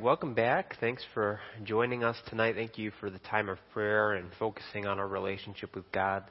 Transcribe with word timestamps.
right, 0.00 0.04
welcome 0.04 0.34
back. 0.34 0.76
Thanks 0.80 1.02
for 1.12 1.40
joining 1.64 2.04
us 2.04 2.16
tonight. 2.28 2.54
Thank 2.54 2.78
you 2.78 2.90
for 3.00 3.10
the 3.10 3.18
time 3.18 3.48
of 3.48 3.58
prayer 3.72 4.12
and 4.12 4.30
focusing 4.38 4.86
on 4.86 4.98
our 4.98 5.06
relationship 5.06 5.74
with 5.74 5.90
God. 5.92 6.24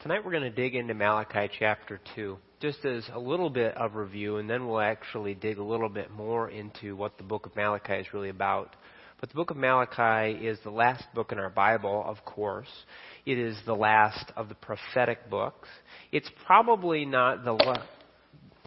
Tonight 0.00 0.24
we're 0.24 0.30
going 0.30 0.44
to 0.44 0.50
dig 0.50 0.76
into 0.76 0.94
Malachi 0.94 1.50
chapter 1.58 2.00
2, 2.14 2.38
just 2.60 2.84
as 2.84 3.04
a 3.12 3.18
little 3.18 3.50
bit 3.50 3.76
of 3.76 3.96
review, 3.96 4.36
and 4.36 4.48
then 4.48 4.66
we'll 4.66 4.80
actually 4.80 5.34
dig 5.34 5.58
a 5.58 5.62
little 5.62 5.88
bit 5.88 6.10
more 6.12 6.48
into 6.50 6.94
what 6.94 7.16
the 7.18 7.24
book 7.24 7.46
of 7.46 7.56
Malachi 7.56 7.94
is 7.94 8.06
really 8.12 8.28
about. 8.28 8.76
But 9.20 9.30
the 9.30 9.34
book 9.34 9.50
of 9.50 9.56
Malachi 9.56 10.46
is 10.46 10.58
the 10.62 10.70
last 10.70 11.04
book 11.14 11.32
in 11.32 11.38
our 11.38 11.50
Bible, 11.50 12.04
of 12.06 12.24
course. 12.24 12.68
It 13.26 13.36
is 13.36 13.56
the 13.66 13.74
last 13.74 14.30
of 14.36 14.48
the 14.48 14.54
prophetic 14.54 15.28
books. 15.28 15.68
It's 16.12 16.30
probably 16.46 17.04
not 17.04 17.44
the 17.44 17.54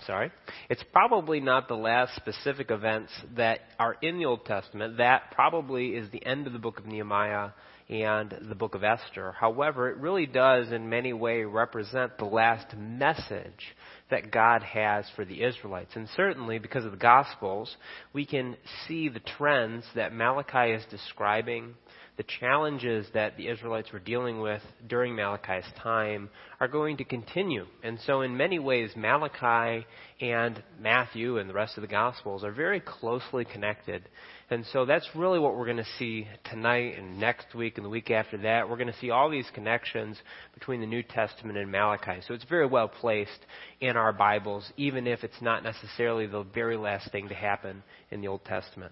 sorry, 0.05 0.32
it's 0.70 0.84
probably 0.91 1.40
not 1.40 1.68
the 1.68 1.76
last 1.76 2.16
specific 2.16 2.72
events 2.72 3.12
that 3.36 3.59
are 3.80 3.96
in 4.02 4.18
the 4.18 4.26
Old 4.26 4.46
Testament. 4.46 4.98
That 4.98 5.32
probably 5.32 5.90
is 5.90 6.09
the 6.12 6.26
end 6.26 6.48
of 6.48 6.54
the 6.54 6.59
book 6.59 6.80
of 6.80 6.86
Nehemiah 6.86 7.50
and 7.90 8.34
the 8.48 8.56
book 8.56 8.73
of 8.73 8.84
Esther. 8.84 9.34
However, 9.34 9.90
it 9.90 9.98
really 9.98 10.26
does 10.26 10.72
in 10.72 10.90
many 10.90 11.12
ways 11.12 11.45
represent 11.50 12.18
the 12.18 12.26
last 12.26 12.76
message 12.78 13.76
that 14.09 14.32
God 14.32 14.64
has 14.64 15.06
for 15.16 15.26
the 15.26 15.44
Israelites. 15.44 15.92
And 15.95 16.08
certainly 16.16 16.58
because 16.58 16.86
of 16.86 16.92
the 16.92 16.98
Gospels, 16.98 17.76
we 18.14 18.26
can 18.26 18.56
see 18.88 19.09
the 19.09 19.20
trends 19.20 19.84
that 19.95 20.14
Malachi 20.14 20.72
is 20.72 20.84
describing 20.90 21.73
the 22.21 22.27
challenges 22.39 23.07
that 23.16 23.35
the 23.35 23.48
Israelites 23.48 23.91
were 23.91 23.98
dealing 23.98 24.41
with 24.41 24.61
during 24.88 25.16
Malachi's 25.16 25.66
time 25.81 26.30
are 26.59 26.67
going 26.67 26.97
to 26.97 27.03
continue. 27.03 27.66
And 27.81 27.97
so, 28.05 28.22
in 28.22 28.38
many 28.38 28.59
ways, 28.59 28.91
Malachi 28.95 29.88
and 30.19 30.61
Matthew 30.80 31.39
and 31.39 31.50
the 31.50 31.53
rest 31.55 31.80
of 31.80 31.81
the 31.81 31.88
Gospels 31.88 32.44
are 32.44 32.52
very 32.52 32.80
closely 32.80 33.44
connected. 33.44 34.08
And 34.52 34.63
so, 34.72 34.86
that's 34.86 35.09
really 35.16 35.39
what 35.39 35.58
we're 35.58 35.66
going 35.66 35.78
to 35.78 35.97
see 35.97 36.28
tonight 36.44 36.95
and 36.95 37.19
next 37.19 37.55
week 37.55 37.78
and 37.78 37.86
the 37.86 37.89
week 37.89 38.11
after 38.11 38.38
that. 38.38 38.69
We're 38.69 38.78
going 38.78 38.94
to 38.94 39.00
see 39.00 39.09
all 39.09 39.31
these 39.31 39.50
connections 39.56 40.16
between 40.53 40.80
the 40.80 40.85
New 40.85 41.02
Testament 41.02 41.58
and 41.58 41.72
Malachi. 41.72 42.22
So, 42.28 42.35
it's 42.35 42.45
very 42.45 42.67
well 42.67 42.88
placed 42.88 43.31
in 43.80 43.97
our 43.97 44.13
Bibles, 44.13 44.72
even 44.78 45.08
if 45.08 45.23
it's 45.23 45.41
not 45.41 45.63
necessarily 45.63 46.28
the 46.28 46.44
very 46.44 46.78
last 46.78 47.11
thing 47.11 47.30
to 47.30 47.35
happen 47.35 47.81
in 48.11 48.22
the 48.22 48.28
Old 48.28 48.45
Testament. 48.45 48.91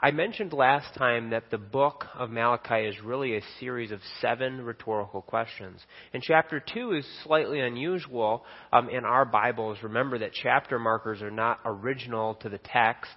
I 0.00 0.12
mentioned 0.12 0.52
last 0.52 0.94
time 0.94 1.30
that 1.30 1.50
the 1.50 1.58
book 1.58 2.04
of 2.14 2.30
Malachi 2.30 2.86
is 2.86 3.02
really 3.02 3.36
a 3.36 3.42
series 3.58 3.90
of 3.90 3.98
seven 4.20 4.60
rhetorical 4.60 5.22
questions. 5.22 5.80
And 6.14 6.22
chapter 6.22 6.62
2 6.72 6.92
is 6.92 7.06
slightly 7.24 7.58
unusual 7.58 8.44
um, 8.72 8.88
in 8.90 9.04
our 9.04 9.24
Bibles. 9.24 9.78
Remember 9.82 10.16
that 10.18 10.30
chapter 10.32 10.78
markers 10.78 11.20
are 11.20 11.32
not 11.32 11.58
original 11.64 12.36
to 12.36 12.48
the 12.48 12.58
text. 12.58 13.10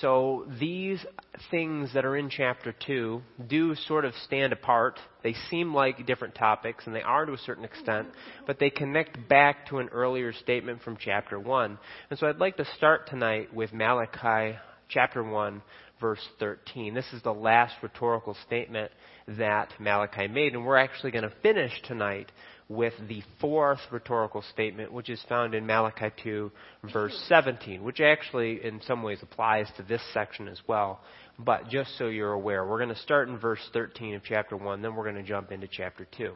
So 0.00 0.46
these 0.58 1.04
things 1.50 1.92
that 1.92 2.06
are 2.06 2.16
in 2.16 2.30
chapter 2.30 2.74
2 2.86 3.20
do 3.46 3.74
sort 3.74 4.06
of 4.06 4.14
stand 4.24 4.54
apart. 4.54 4.98
They 5.22 5.34
seem 5.50 5.74
like 5.74 6.06
different 6.06 6.34
topics, 6.34 6.86
and 6.86 6.96
they 6.96 7.02
are 7.02 7.26
to 7.26 7.34
a 7.34 7.38
certain 7.38 7.66
extent, 7.66 8.08
but 8.46 8.58
they 8.58 8.70
connect 8.70 9.28
back 9.28 9.66
to 9.68 9.80
an 9.80 9.90
earlier 9.90 10.32
statement 10.32 10.80
from 10.80 10.96
chapter 10.96 11.38
1. 11.38 11.78
And 12.08 12.18
so 12.18 12.26
I'd 12.26 12.38
like 12.38 12.56
to 12.56 12.64
start 12.76 13.06
tonight 13.10 13.52
with 13.52 13.74
Malachi 13.74 14.56
chapter 14.92 15.22
1 15.22 15.62
verse 16.02 16.20
13. 16.40 16.92
This 16.92 17.06
is 17.14 17.22
the 17.22 17.32
last 17.32 17.74
rhetorical 17.80 18.36
statement 18.44 18.90
that 19.38 19.72
Malachi 19.78 20.26
made, 20.26 20.52
and 20.52 20.66
we're 20.66 20.76
actually 20.76 21.12
going 21.12 21.22
to 21.22 21.32
finish 21.42 21.70
tonight 21.86 22.30
with 22.68 22.92
the 23.08 23.22
fourth 23.40 23.78
rhetorical 23.90 24.42
statement, 24.52 24.92
which 24.92 25.08
is 25.08 25.22
found 25.28 25.54
in 25.54 25.64
Malachi 25.64 26.10
2, 26.22 26.50
verse 26.92 27.16
17, 27.28 27.84
which 27.84 28.00
actually 28.00 28.64
in 28.64 28.80
some 28.82 29.02
ways 29.02 29.18
applies 29.22 29.68
to 29.76 29.82
this 29.84 30.02
section 30.12 30.48
as 30.48 30.58
well. 30.66 31.00
But 31.38 31.68
just 31.68 31.96
so 31.98 32.08
you're 32.08 32.32
aware, 32.32 32.66
we're 32.66 32.78
going 32.78 32.94
to 32.94 33.02
start 33.02 33.28
in 33.28 33.38
verse 33.38 33.60
13 33.72 34.14
of 34.14 34.22
chapter 34.24 34.56
1, 34.56 34.82
then 34.82 34.94
we're 34.96 35.04
going 35.04 35.22
to 35.22 35.28
jump 35.28 35.52
into 35.52 35.68
chapter 35.70 36.06
2. 36.16 36.32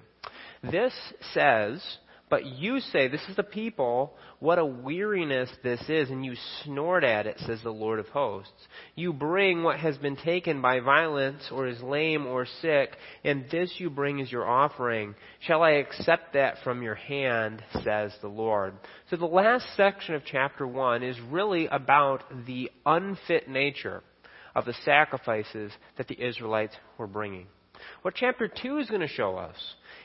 This 0.71 0.93
says, 1.33 1.83
but 2.29 2.45
you 2.45 2.81
say, 2.81 3.07
This 3.07 3.23
is 3.29 3.37
the 3.37 3.45
people, 3.45 4.15
what 4.41 4.59
a 4.59 4.65
weariness 4.65 5.49
this 5.63 5.81
is, 5.89 6.11
and 6.11 6.25
you 6.25 6.35
snort 6.65 7.05
at 7.05 7.27
it, 7.27 7.39
says 7.47 7.61
the 7.63 7.71
Lord 7.71 8.01
of 8.01 8.09
hosts. 8.09 8.53
You 8.97 9.13
bring 9.13 9.63
what 9.63 9.79
has 9.79 9.97
been 9.99 10.17
taken 10.17 10.61
by 10.61 10.81
violence, 10.81 11.49
or 11.53 11.69
is 11.69 11.81
lame 11.83 12.27
or 12.27 12.47
sick, 12.61 12.97
and 13.25 13.45
this 13.51 13.73
you 13.79 13.91
bring 13.91 14.21
as 14.21 14.33
your 14.33 14.47
offering. 14.47 15.15
Shall 15.41 15.63
I 15.63 15.73
accept 15.73 16.33
that 16.33 16.57
from 16.65 16.83
your 16.83 16.97
hand, 16.97 17.63
says 17.85 18.13
the 18.21 18.29
Lord? 18.29 18.75
So 19.11 19.17
the 19.17 19.27
last 19.27 19.67
section 19.77 20.17
of 20.17 20.23
chapter 20.25 20.67
1 20.67 21.05
is 21.05 21.17
really 21.31 21.67
about 21.69 22.25
the 22.47 22.73
unfit 22.85 23.49
nature 23.49 24.03
of 24.57 24.65
the 24.65 24.75
sacrifices 24.85 25.71
that 25.97 26.09
the 26.09 26.21
Israelites 26.21 26.75
were 26.99 27.07
bringing. 27.07 27.47
What 28.03 28.15
chapter 28.15 28.49
2 28.49 28.79
is 28.79 28.89
going 28.89 29.03
to 29.03 29.09
show 29.09 29.37
us 29.37 29.57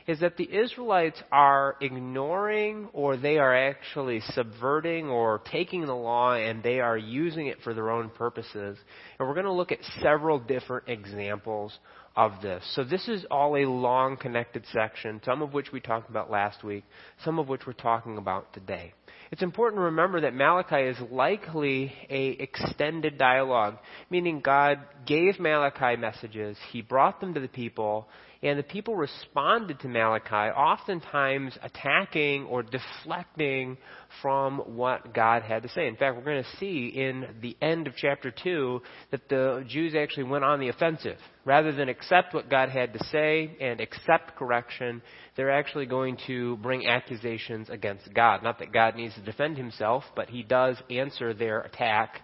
is 0.08 0.20
that 0.20 0.38
the 0.38 0.50
Israelites 0.52 1.22
are 1.32 1.76
ignoring 1.82 2.90
or 2.94 3.18
they 3.18 3.38
are 3.38 3.56
actually 3.56 4.22
subverting 4.34 5.08
or 5.08 5.42
taking 5.52 5.86
the 5.86 5.96
law 5.96 6.34
and 6.34 6.64
they 6.64 6.80
are 6.80 6.98
using 6.98 7.48
it 7.48 7.58
for 7.64 7.74
their 7.74 7.90
own 7.90 8.10
purposes. 8.10 8.78
And 9.22 9.28
we're 9.28 9.36
going 9.36 9.46
to 9.46 9.52
look 9.52 9.72
at 9.72 9.78
several 10.02 10.40
different 10.40 10.90
examples 10.90 11.78
of 12.16 12.42
this. 12.42 12.64
So 12.74 12.84
this 12.84 13.08
is 13.08 13.24
all 13.30 13.56
a 13.56 13.70
long 13.70 14.18
connected 14.18 14.66
section, 14.74 15.22
some 15.24 15.44
of 15.44 15.54
which 15.54 15.72
we 15.72 15.80
talked 15.80 16.10
about 16.10 16.32
last 16.32 16.64
week, 16.64 16.84
some 17.24 17.38
of 17.38 17.48
which 17.48 17.68
we're 17.68 17.74
talking 17.74 18.18
about 18.18 18.52
today. 18.52 18.94
It's 19.32 19.44
important 19.44 19.78
to 19.78 19.84
remember 19.84 20.22
that 20.22 20.34
Malachi 20.34 20.88
is 20.88 20.98
likely 21.12 21.94
a 22.10 22.30
extended 22.30 23.20
dialogue, 23.20 23.78
meaning 24.10 24.42
God 24.42 24.80
gave 25.06 25.40
Malachi 25.40 25.98
messages, 25.98 26.58
he 26.72 26.82
brought 26.82 27.22
them 27.22 27.36
to 27.36 27.40
the 27.40 27.48
people, 27.48 28.08
and 28.42 28.58
the 28.58 28.64
people 28.64 28.96
responded 28.96 29.80
to 29.82 29.88
Malachi, 29.88 30.52
oftentimes 30.52 31.56
attacking 31.62 32.46
or 32.46 32.64
deflecting 32.64 33.78
from 34.22 34.60
what 34.60 35.14
God 35.14 35.44
had 35.44 35.64
to 35.64 35.70
say. 35.70 35.88
In 35.88 35.96
fact, 35.96 36.16
we're 36.16 36.24
going 36.24 36.44
to 36.44 36.58
see 36.58 36.88
in 36.88 37.26
the 37.42 37.56
end 37.62 37.88
of 37.88 37.94
chapter 37.96 38.32
2 38.32 38.82
that 39.12 39.30
the 39.30 39.66
Jews 39.68 39.96
actually 39.96 40.24
went 40.24 40.44
on 40.44 40.60
the 40.60 40.70
offensive. 40.70 41.18
Rather 41.46 41.72
than 41.72 41.90
accept 41.90 42.34
what 42.34 42.50
God 42.50 42.70
had 42.70 42.94
to 42.94 43.04
say 43.06 43.58
and 43.60 43.82
accept 43.82 44.36
correction, 44.36 45.02
they're 45.36 45.52
actually 45.52 45.86
going 45.86 46.18
to 46.28 46.58
bring 46.58 46.88
accusations 46.88 47.70
against 47.70 48.14
God. 48.14 48.44
Not 48.44 48.60
that 48.60 48.72
God 48.72 48.96
needs 48.96 49.16
to 49.16 49.22
defend 49.22 49.58
himself, 49.58 50.04
but 50.16 50.30
he 50.30 50.44
does 50.44 50.78
answer 50.90 51.34
their 51.34 51.62
attack 51.62 52.22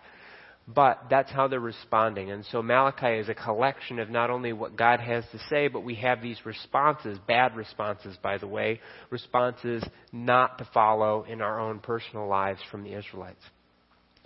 but 0.67 1.05
that's 1.09 1.31
how 1.31 1.47
they're 1.47 1.59
responding. 1.59 2.31
And 2.31 2.45
so 2.51 2.61
Malachi 2.61 3.19
is 3.19 3.29
a 3.29 3.33
collection 3.33 3.99
of 3.99 4.09
not 4.09 4.29
only 4.29 4.51
what 4.51 4.75
God 4.75 4.99
has 4.99 5.23
to 5.31 5.39
say, 5.49 5.69
but 5.69 5.81
we 5.81 5.95
have 5.95 6.21
these 6.21 6.45
responses, 6.45 7.17
bad 7.25 7.55
responses, 7.55 8.17
by 8.21 8.37
the 8.37 8.47
way, 8.47 8.81
responses 9.09 9.83
not 10.11 10.57
to 10.57 10.67
follow 10.73 11.23
in 11.23 11.41
our 11.41 11.59
own 11.59 11.79
personal 11.79 12.27
lives 12.27 12.59
from 12.69 12.83
the 12.83 12.93
Israelites. 12.97 13.43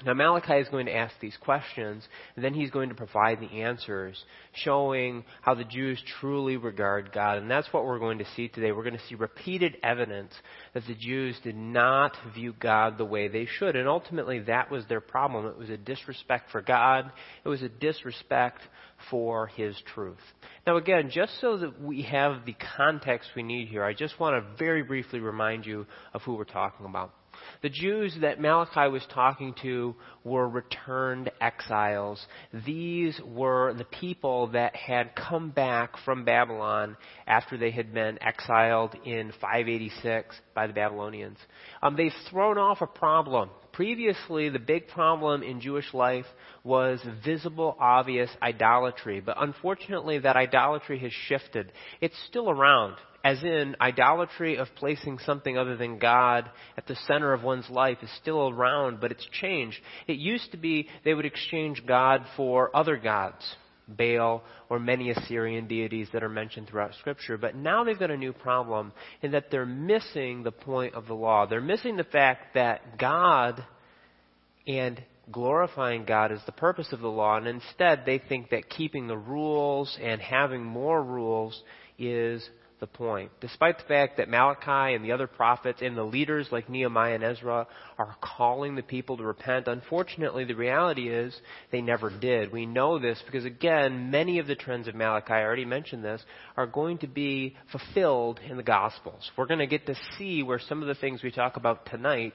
Now, 0.06 0.14
Malachi 0.14 0.56
is 0.56 0.68
going 0.70 0.88
to 0.88 0.96
ask 0.96 1.14
these 1.20 1.38
questions, 1.42 2.08
and 2.36 2.44
then 2.44 2.54
he's 2.54 2.72
going 2.72 2.90
to 2.90 2.96
provide 2.96 3.40
the 3.40 3.62
answers, 3.62 4.24
showing 4.54 5.24
how 5.42 5.54
the 5.54 5.64
Jews 5.64 6.02
truly 6.20 6.58
regard 6.58 7.12
God. 7.12 7.38
And 7.38 7.50
that's 7.50 7.72
what 7.72 7.86
we're 7.86 8.00
going 8.00 8.18
to 8.18 8.28
see 8.36 8.48
today. 8.48 8.72
We're 8.72 8.84
going 8.84 8.98
to 8.98 9.08
see 9.08 9.16
repeated 9.16 9.78
evidence 9.84 10.34
that 10.74 10.86
the 10.88 10.96
Jews 10.96 11.38
did 11.44 11.56
not 11.56 12.16
view 12.34 12.56
God 12.60 12.98
the 12.98 13.06
way 13.06 13.28
they 13.28 13.48
should. 13.60 13.76
And 13.76 13.88
ultimately, 13.88 14.40
that 14.40 14.72
was 14.72 14.86
their 14.88 15.02
problem. 15.02 15.46
It 15.46 15.58
was 15.58 15.70
a 15.70 15.78
disrespect 15.78 16.52
for 16.52 16.62
God, 16.62 17.12
it 17.44 17.50
was 17.50 17.62
a 17.62 17.70
disrespect 17.70 18.62
for 19.10 19.48
His 19.48 19.76
truth. 19.94 20.18
Now, 20.66 20.78
again, 20.78 21.10
just 21.12 21.40
so 21.42 21.58
that 21.58 21.82
we 21.82 22.04
have 22.04 22.46
the 22.46 22.56
context 22.78 23.30
we 23.36 23.44
need 23.44 23.68
here, 23.68 23.84
I 23.84 23.94
just 23.94 24.20
want 24.20 24.36
to 24.36 24.58
very 24.58 24.84
briefly 24.84 25.20
remind 25.20 25.66
you 25.66 25.86
of 26.14 26.22
who 26.22 26.36
we're 26.36 26.44
talking 26.44 26.86
about. 26.86 27.14
The 27.62 27.70
Jews 27.70 28.18
that 28.22 28.40
Malachi 28.40 28.90
was 28.90 29.06
talking 29.14 29.54
to 29.62 29.96
were 30.24 30.48
returned 30.48 31.32
exiles. 31.40 32.26
These 32.66 33.20
were 33.26 33.74
the 33.74 33.86
people 33.86 34.48
that 34.48 34.76
had 34.76 35.16
come 35.16 35.50
back 35.50 35.98
from 36.06 36.26
Babylon 36.26 36.98
after 37.28 37.58
they 37.58 37.72
had 37.72 37.94
been 37.94 38.22
exiled 38.22 38.96
in 39.06 39.32
586 39.40 40.36
by 40.54 40.68
the 40.68 40.74
Babylonians. 40.74 41.38
Um, 41.82 41.96
they've 41.96 42.12
thrown 42.30 42.58
off 42.58 42.82
a 42.82 42.88
problem. 42.88 43.50
Previously, 43.74 44.50
the 44.50 44.60
big 44.60 44.88
problem 44.90 45.44
in 45.44 45.62
Jewish 45.62 45.94
life 45.94 46.26
was 46.64 47.00
visible, 47.24 47.78
obvious 47.80 48.30
idolatry. 48.42 49.22
But 49.22 49.38
unfortunately, 49.40 50.20
that 50.20 50.36
idolatry 50.36 51.00
has 51.00 51.14
shifted. 51.28 51.72
It's 52.02 52.18
still 52.28 52.50
around 52.50 52.96
as 53.24 53.44
in 53.44 53.76
idolatry 53.80 54.58
of 54.58 54.68
placing 54.76 55.20
something 55.20 55.58
other 55.58 55.78
than 55.78 56.00
God 56.00 56.50
at 56.78 56.88
the 56.88 56.96
center 57.08 57.34
of 57.34 57.44
one's 57.44 57.70
life 57.70 58.00
is 58.02 58.10
still 58.22 58.50
around, 58.50 59.00
but 59.00 59.12
it's 59.12 59.28
changed. 59.32 59.78
It 60.08 60.18
used 60.18 60.52
to 60.52 60.58
be 60.58 60.88
they 61.06 61.14
would 61.14 61.26
exchange 61.26 61.84
God 61.86 62.26
for 62.36 62.76
other 62.76 62.98
gods, 62.98 63.44
Baal 63.88 64.44
or 64.70 64.80
many 64.80 65.12
Assyrian 65.12 65.68
deities 65.68 66.08
that 66.14 66.24
are 66.24 66.30
mentioned 66.30 66.68
throughout 66.68 66.96
Scripture. 66.96 67.38
But 67.38 67.56
now 67.56 67.84
they've 67.84 68.00
got 68.00 68.12
a 68.12 68.18
new 68.18 68.34
problem 68.34 68.92
in 69.22 69.32
that 69.32 69.52
they're 69.52 69.66
missing 69.66 70.44
the 70.44 70.52
point 70.52 70.96
of 70.96 71.08
the 71.08 71.14
law. 71.14 71.46
They're 71.46 71.62
missing 71.62 71.98
the 71.98 72.04
fact 72.04 72.56
that 72.56 72.98
God 72.98 73.64
and 74.66 75.02
glorifying 75.32 76.06
God 76.06 76.32
is 76.32 76.42
the 76.46 76.52
purpose 76.52 76.88
of 76.92 77.00
the 77.00 77.08
law, 77.08 77.38
and 77.38 77.48
instead 77.48 78.04
they 78.06 78.18
think 78.18 78.50
that 78.50 78.70
keeping 78.70 79.08
the 79.08 79.18
rules 79.18 79.98
and 80.02 80.20
having 80.22 80.64
more 80.64 81.02
rules 81.04 81.62
is 81.98 82.48
the 82.82 82.88
point. 82.88 83.32
Despite 83.40 83.78
the 83.78 83.84
fact 83.84 84.18
that 84.18 84.28
Malachi 84.28 84.96
and 84.96 85.06
the 85.06 85.12
other 85.12 85.28
prophets 85.28 85.82
and 85.84 85.96
the 85.96 86.04
leaders 86.04 86.48
like 86.52 86.68
Nehemiah 86.68 87.14
and 87.14 87.24
Ezra 87.24 87.68
are 88.00 88.16
calling 88.22 88.76
the 88.76 88.82
people 88.82 89.18
to 89.18 89.24
repent, 89.24 89.68
unfortunately 89.68 90.46
the 90.46 90.56
reality 90.56 91.08
is 91.08 91.34
they 91.72 91.80
never 91.80 92.10
did. 92.10 92.52
We 92.52 92.66
know 92.66 92.98
this 92.98 93.22
because 93.24 93.46
again, 93.46 94.10
many 94.10 94.40
of 94.40 94.48
the 94.48 94.56
trends 94.56 94.88
of 94.88 94.96
Malachi, 94.96 95.32
I 95.32 95.44
already 95.44 95.64
mentioned 95.64 96.04
this, 96.04 96.24
are 96.58 96.66
going 96.66 96.98
to 96.98 97.08
be 97.08 97.56
fulfilled 97.72 98.40
in 98.40 98.58
the 98.58 98.64
Gospels. 98.64 99.30
We're 99.38 99.46
going 99.46 99.60
to 99.60 99.68
get 99.68 99.86
to 99.86 99.96
see 100.18 100.42
where 100.42 100.60
some 100.60 100.82
of 100.82 100.88
the 100.88 100.96
things 100.96 101.22
we 101.22 101.32
talk 101.32 101.58
about 101.58 101.86
tonight 101.86 102.34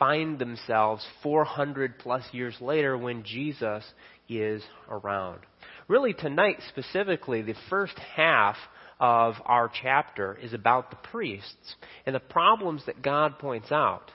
find 0.00 0.36
themselves 0.36 1.06
400 1.22 2.00
plus 2.00 2.24
years 2.32 2.56
later 2.60 2.98
when 2.98 3.22
Jesus 3.22 3.84
is 4.28 4.64
around. 4.90 5.38
Really 5.86 6.12
tonight 6.12 6.56
specifically, 6.68 7.42
the 7.42 7.54
first 7.70 7.96
half 8.16 8.56
of 8.98 9.34
our 9.44 9.70
chapter 9.82 10.38
is 10.40 10.52
about 10.52 10.90
the 10.90 10.96
priests 10.96 11.76
and 12.06 12.14
the 12.14 12.20
problems 12.20 12.82
that 12.86 13.02
God 13.02 13.38
points 13.38 13.70
out 13.70 14.10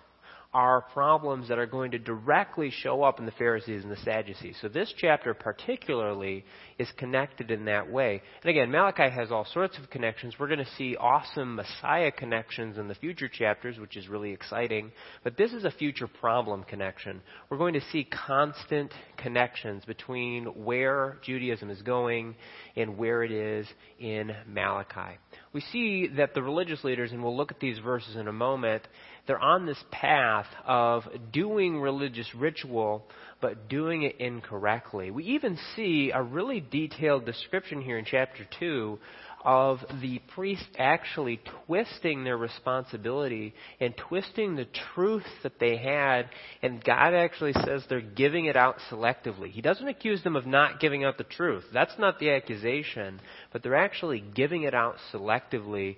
are 0.54 0.82
problems 0.82 1.48
that 1.48 1.58
are 1.58 1.66
going 1.66 1.92
to 1.92 2.00
directly 2.00 2.70
show 2.70 3.04
up 3.04 3.20
in 3.20 3.26
the 3.26 3.32
Pharisees 3.32 3.84
and 3.84 3.92
the 3.92 3.98
Sadducees. 3.98 4.58
So 4.62 4.68
this 4.68 4.94
chapter 4.98 5.34
particularly 5.34 6.44
is 6.78 6.90
connected 6.98 7.52
in 7.52 7.66
that 7.66 7.90
way. 7.90 8.22
And 8.44 8.50
again, 8.50 8.70
Malachi 8.70 9.10
has 9.10 9.32
all 9.32 9.46
sorts 9.46 9.78
of 9.78 9.90
connections. 9.90 10.36
We're 10.38 10.48
going 10.48 10.60
to 10.60 10.76
see 10.78 10.98
awesome 10.98 11.56
Messiah 11.56 12.12
connections 12.12 12.78
in 12.78 12.90
the 12.90 12.96
future 12.96 13.30
chapters, 13.30 13.80
which 13.80 13.96
is 13.96 14.10
really 14.10 14.32
exciting. 14.32 14.92
But 15.24 15.38
this 15.38 15.54
is 15.54 15.64
a 15.64 15.72
future 15.72 16.08
problem 16.08 16.64
connection. 16.64 17.22
We're 17.50 17.58
going 17.58 17.76
to 17.76 17.90
see 17.92 18.04
constant 18.04 18.94
connections 19.18 19.86
between 19.86 20.46
where 20.46 21.18
Judaism 21.24 21.70
is 21.70 21.82
going 21.82 22.36
and 22.76 22.98
where 22.98 23.24
it 23.24 23.32
is 23.32 23.68
in 24.00 24.32
Malachi. 24.48 25.18
We 25.54 25.62
see 25.62 26.08
that 26.16 26.34
the 26.34 26.42
religious 26.42 26.84
leaders, 26.84 27.12
and 27.12 27.22
we'll 27.22 27.36
look 27.36 27.52
at 27.52 27.60
these 27.60 27.80
verses 27.80 28.16
in 28.16 28.30
a 28.30 28.34
moment, 28.34 28.84
they're 29.28 29.40
on 29.40 29.66
this 29.66 29.84
path 29.92 30.48
of 30.66 31.04
doing 31.34 31.80
religious 31.80 32.34
ritual, 32.34 33.06
but 33.42 33.68
doing 33.68 34.04
it 34.04 34.16
incorrectly. 34.20 35.12
We 35.12 35.26
even 35.26 35.58
see 35.76 36.12
a 36.14 36.22
really 36.22 36.62
detailed 36.62 37.26
description 37.26 37.82
here 37.82 37.98
in 37.98 38.06
chapter 38.06 38.48
2 38.60 38.98
of 39.44 39.80
the 40.02 40.20
priests 40.34 40.66
actually 40.78 41.42
twisting 41.66 42.24
their 42.24 42.38
responsibility 42.38 43.54
and 43.80 43.96
twisting 43.96 44.56
the 44.56 44.68
truth 44.94 45.26
that 45.44 45.60
they 45.60 45.78
had, 45.78 46.30
and 46.62 46.84
God 46.84 47.14
actually 47.14 47.54
says 47.54 47.84
they're 47.90 48.02
giving 48.02 48.46
it 48.46 48.56
out 48.56 48.78
selectively. 48.90 49.50
He 49.52 49.62
doesn't 49.62 49.88
accuse 49.88 50.24
them 50.24 50.36
of 50.36 50.46
not 50.46 50.80
giving 50.80 51.04
out 51.04 51.18
the 51.18 51.24
truth. 51.24 51.64
That's 51.74 51.98
not 51.98 52.20
the 52.20 52.32
accusation, 52.32 53.20
but 53.52 53.64
they're 53.64 53.76
actually 53.76 54.24
giving 54.36 54.64
it 54.64 54.74
out 54.74 54.96
selectively 55.14 55.98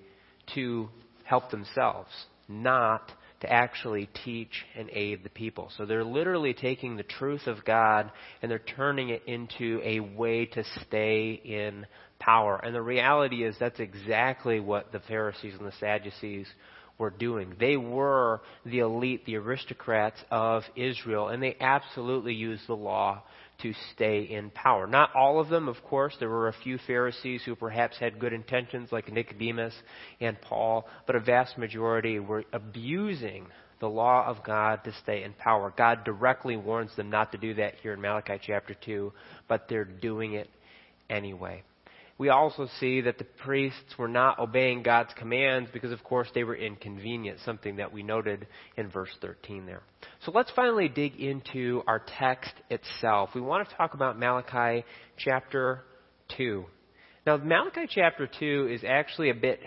to 0.54 0.88
help 1.24 1.50
themselves 1.50 2.10
not 2.48 3.10
to 3.40 3.52
actually 3.52 4.08
teach 4.24 4.64
and 4.74 4.88
aid 4.90 5.22
the 5.22 5.28
people. 5.28 5.70
So 5.76 5.84
they're 5.84 6.04
literally 6.04 6.54
taking 6.54 6.96
the 6.96 7.02
truth 7.02 7.46
of 7.46 7.64
God 7.64 8.10
and 8.40 8.50
they're 8.50 8.58
turning 8.58 9.10
it 9.10 9.22
into 9.26 9.80
a 9.84 10.00
way 10.00 10.46
to 10.46 10.64
stay 10.86 11.40
in 11.44 11.86
power. 12.24 12.60
And 12.62 12.74
the 12.74 12.82
reality 12.82 13.44
is 13.44 13.56
that's 13.58 13.80
exactly 13.80 14.60
what 14.60 14.92
the 14.92 15.00
Pharisees 15.00 15.54
and 15.58 15.66
the 15.66 15.74
Sadducees 15.78 16.46
were 16.96 17.10
doing. 17.10 17.54
They 17.58 17.76
were 17.76 18.40
the 18.64 18.80
elite, 18.80 19.26
the 19.26 19.36
aristocrats 19.36 20.18
of 20.30 20.62
Israel, 20.76 21.28
and 21.28 21.42
they 21.42 21.56
absolutely 21.60 22.34
used 22.34 22.66
the 22.68 22.76
law 22.76 23.22
to 23.62 23.72
stay 23.92 24.22
in 24.22 24.50
power. 24.50 24.86
Not 24.86 25.14
all 25.14 25.40
of 25.40 25.48
them, 25.48 25.68
of 25.68 25.82
course. 25.84 26.16
There 26.18 26.28
were 26.28 26.48
a 26.48 26.54
few 26.62 26.78
Pharisees 26.86 27.42
who 27.44 27.54
perhaps 27.54 27.96
had 27.98 28.18
good 28.18 28.32
intentions, 28.32 28.90
like 28.92 29.12
Nicodemus 29.12 29.74
and 30.20 30.40
Paul, 30.40 30.86
but 31.06 31.16
a 31.16 31.20
vast 31.20 31.58
majority 31.58 32.18
were 32.18 32.44
abusing 32.52 33.46
the 33.80 33.88
law 33.88 34.24
of 34.26 34.42
God 34.44 34.82
to 34.84 34.92
stay 35.02 35.24
in 35.24 35.34
power. 35.34 35.72
God 35.76 36.04
directly 36.04 36.56
warns 36.56 36.94
them 36.96 37.10
not 37.10 37.32
to 37.32 37.38
do 37.38 37.54
that 37.54 37.74
here 37.82 37.92
in 37.92 38.00
Malachi 38.00 38.38
chapter 38.40 38.74
2, 38.74 39.12
but 39.48 39.68
they're 39.68 39.84
doing 39.84 40.34
it 40.34 40.48
anyway 41.10 41.62
we 42.16 42.28
also 42.28 42.68
see 42.78 43.00
that 43.02 43.18
the 43.18 43.24
priests 43.24 43.98
were 43.98 44.08
not 44.08 44.38
obeying 44.38 44.82
God's 44.82 45.12
commands 45.14 45.68
because, 45.72 45.90
of 45.90 46.04
course, 46.04 46.28
they 46.32 46.44
were 46.44 46.54
inconvenient, 46.54 47.40
something 47.44 47.76
that 47.76 47.92
we 47.92 48.04
noted 48.04 48.46
in 48.76 48.88
verse 48.88 49.10
13 49.20 49.66
there. 49.66 49.82
So 50.24 50.30
let's 50.32 50.50
finally 50.54 50.88
dig 50.88 51.16
into 51.16 51.82
our 51.88 52.02
text 52.18 52.52
itself. 52.70 53.30
We 53.34 53.40
want 53.40 53.68
to 53.68 53.74
talk 53.74 53.94
about 53.94 54.18
Malachi 54.18 54.84
chapter 55.16 55.82
2. 56.36 56.64
Now, 57.26 57.36
Malachi 57.38 57.88
chapter 57.88 58.28
2 58.38 58.68
is 58.70 58.84
actually 58.86 59.30
a 59.30 59.34
bit 59.34 59.58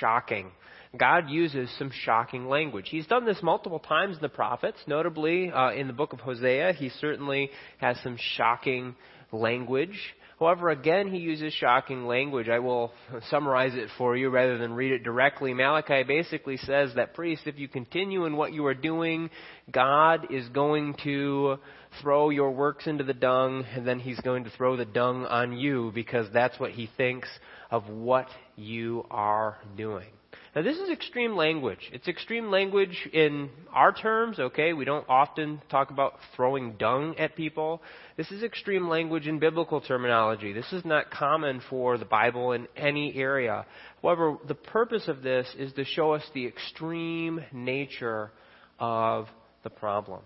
shocking. 0.00 0.50
God 0.96 1.30
uses 1.30 1.70
some 1.78 1.90
shocking 2.04 2.48
language. 2.48 2.88
He's 2.90 3.06
done 3.06 3.24
this 3.24 3.42
multiple 3.42 3.78
times 3.78 4.16
in 4.16 4.22
the 4.22 4.28
prophets, 4.28 4.78
notably 4.86 5.50
uh, 5.50 5.72
in 5.72 5.86
the 5.86 5.92
book 5.92 6.12
of 6.12 6.20
Hosea. 6.20 6.72
He 6.74 6.88
certainly 6.88 7.50
has 7.78 7.96
some 8.02 8.16
shocking 8.18 8.94
language. 9.30 9.98
However, 10.42 10.70
again, 10.70 11.08
he 11.08 11.18
uses 11.18 11.52
shocking 11.52 12.04
language. 12.04 12.48
I 12.48 12.58
will 12.58 12.92
summarize 13.30 13.76
it 13.76 13.90
for 13.96 14.16
you 14.16 14.28
rather 14.28 14.58
than 14.58 14.72
read 14.72 14.90
it 14.90 15.04
directly. 15.04 15.54
Malachi 15.54 16.02
basically 16.02 16.56
says 16.56 16.90
that, 16.96 17.14
priests, 17.14 17.46
if 17.46 17.60
you 17.60 17.68
continue 17.68 18.24
in 18.24 18.36
what 18.36 18.52
you 18.52 18.66
are 18.66 18.74
doing, 18.74 19.30
God 19.70 20.32
is 20.32 20.48
going 20.48 20.96
to 21.04 21.58
throw 22.00 22.30
your 22.30 22.50
works 22.50 22.88
into 22.88 23.04
the 23.04 23.14
dung, 23.14 23.64
and 23.72 23.86
then 23.86 24.00
he's 24.00 24.18
going 24.18 24.42
to 24.42 24.50
throw 24.50 24.76
the 24.76 24.84
dung 24.84 25.26
on 25.26 25.56
you 25.56 25.92
because 25.94 26.26
that's 26.32 26.58
what 26.58 26.72
he 26.72 26.90
thinks 26.96 27.28
of 27.70 27.88
what 27.88 28.26
you 28.56 29.06
are 29.12 29.58
doing. 29.76 30.10
Now, 30.54 30.60
this 30.60 30.76
is 30.76 30.90
extreme 30.90 31.34
language. 31.34 31.90
It's 31.94 32.08
extreme 32.08 32.50
language 32.50 33.08
in 33.14 33.48
our 33.72 33.90
terms, 33.90 34.38
okay? 34.38 34.74
We 34.74 34.84
don't 34.84 35.08
often 35.08 35.62
talk 35.70 35.90
about 35.90 36.16
throwing 36.36 36.72
dung 36.72 37.16
at 37.16 37.36
people. 37.36 37.80
This 38.18 38.30
is 38.30 38.42
extreme 38.42 38.86
language 38.86 39.26
in 39.26 39.38
biblical 39.38 39.80
terminology. 39.80 40.52
This 40.52 40.70
is 40.70 40.84
not 40.84 41.10
common 41.10 41.62
for 41.70 41.96
the 41.96 42.04
Bible 42.04 42.52
in 42.52 42.68
any 42.76 43.14
area. 43.16 43.64
However, 44.02 44.36
the 44.46 44.54
purpose 44.54 45.08
of 45.08 45.22
this 45.22 45.48
is 45.56 45.72
to 45.72 45.86
show 45.86 46.12
us 46.12 46.22
the 46.34 46.46
extreme 46.46 47.42
nature 47.50 48.30
of 48.78 49.28
the 49.64 49.70
problem. 49.70 50.20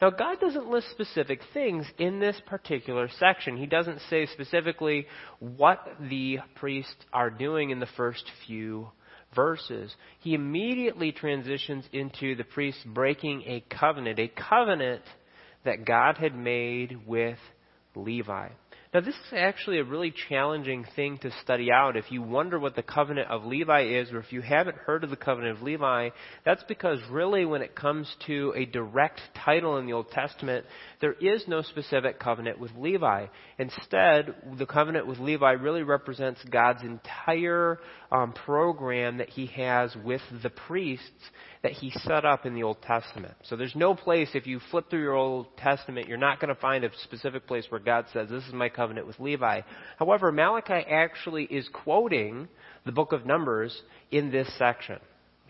Now, 0.00 0.10
God 0.10 0.38
doesn't 0.38 0.70
list 0.70 0.88
specific 0.92 1.40
things 1.52 1.84
in 1.98 2.20
this 2.20 2.40
particular 2.46 3.08
section. 3.18 3.56
He 3.56 3.66
doesn't 3.66 4.02
say 4.08 4.26
specifically 4.26 5.06
what 5.40 5.80
the 5.98 6.38
priests 6.54 6.94
are 7.12 7.30
doing 7.30 7.70
in 7.70 7.80
the 7.80 7.88
first 7.96 8.24
few 8.46 8.88
verses, 9.34 9.94
he 10.20 10.34
immediately 10.34 11.12
transitions 11.12 11.84
into 11.92 12.34
the 12.34 12.44
priest 12.44 12.78
breaking 12.86 13.42
a 13.46 13.64
covenant, 13.70 14.18
a 14.18 14.28
covenant 14.28 15.02
that 15.64 15.84
God 15.84 16.16
had 16.16 16.36
made 16.36 17.06
with 17.06 17.38
Levi. 17.94 18.48
Now, 18.94 19.00
this 19.00 19.16
is 19.16 19.32
actually 19.32 19.80
a 19.80 19.84
really 19.84 20.14
challenging 20.28 20.86
thing 20.94 21.18
to 21.22 21.32
study 21.42 21.72
out. 21.72 21.96
If 21.96 22.12
you 22.12 22.22
wonder 22.22 22.60
what 22.60 22.76
the 22.76 22.82
covenant 22.84 23.28
of 23.28 23.44
Levi 23.44 23.86
is, 23.86 24.12
or 24.12 24.20
if 24.20 24.32
you 24.32 24.40
haven't 24.40 24.76
heard 24.76 25.02
of 25.02 25.10
the 25.10 25.16
covenant 25.16 25.56
of 25.56 25.64
Levi, 25.64 26.10
that's 26.44 26.62
because 26.68 27.00
really 27.10 27.44
when 27.44 27.60
it 27.60 27.74
comes 27.74 28.08
to 28.28 28.54
a 28.56 28.66
direct 28.66 29.20
title 29.44 29.78
in 29.78 29.86
the 29.86 29.94
Old 29.94 30.12
Testament, 30.12 30.64
there 31.00 31.14
is 31.14 31.42
no 31.48 31.62
specific 31.62 32.20
covenant 32.20 32.60
with 32.60 32.70
Levi. 32.78 33.26
Instead, 33.58 34.32
the 34.58 34.66
covenant 34.66 35.08
with 35.08 35.18
Levi 35.18 35.50
really 35.54 35.82
represents 35.82 36.40
God's 36.48 36.84
entire 36.84 37.80
um, 38.12 38.32
program 38.32 39.16
that 39.16 39.28
he 39.28 39.46
has 39.46 39.92
with 40.04 40.22
the 40.44 40.50
priests 40.50 41.10
that 41.64 41.72
he 41.72 41.90
set 42.04 42.26
up 42.26 42.44
in 42.44 42.54
the 42.54 42.62
Old 42.62 42.80
Testament. 42.82 43.34
So 43.44 43.56
there's 43.56 43.74
no 43.74 43.94
place, 43.94 44.28
if 44.34 44.46
you 44.46 44.60
flip 44.70 44.90
through 44.90 45.00
your 45.00 45.14
Old 45.14 45.46
Testament, 45.56 46.06
you're 46.06 46.18
not 46.18 46.38
going 46.38 46.54
to 46.54 46.60
find 46.60 46.84
a 46.84 46.90
specific 47.04 47.46
place 47.46 47.64
where 47.70 47.80
God 47.80 48.04
says, 48.12 48.28
This 48.28 48.44
is 48.44 48.52
my 48.52 48.68
covenant 48.68 49.06
with 49.06 49.18
Levi. 49.18 49.62
However, 49.98 50.30
Malachi 50.30 50.74
actually 50.74 51.44
is 51.44 51.66
quoting 51.72 52.48
the 52.84 52.92
book 52.92 53.12
of 53.12 53.24
Numbers 53.24 53.82
in 54.10 54.30
this 54.30 54.46
section 54.58 55.00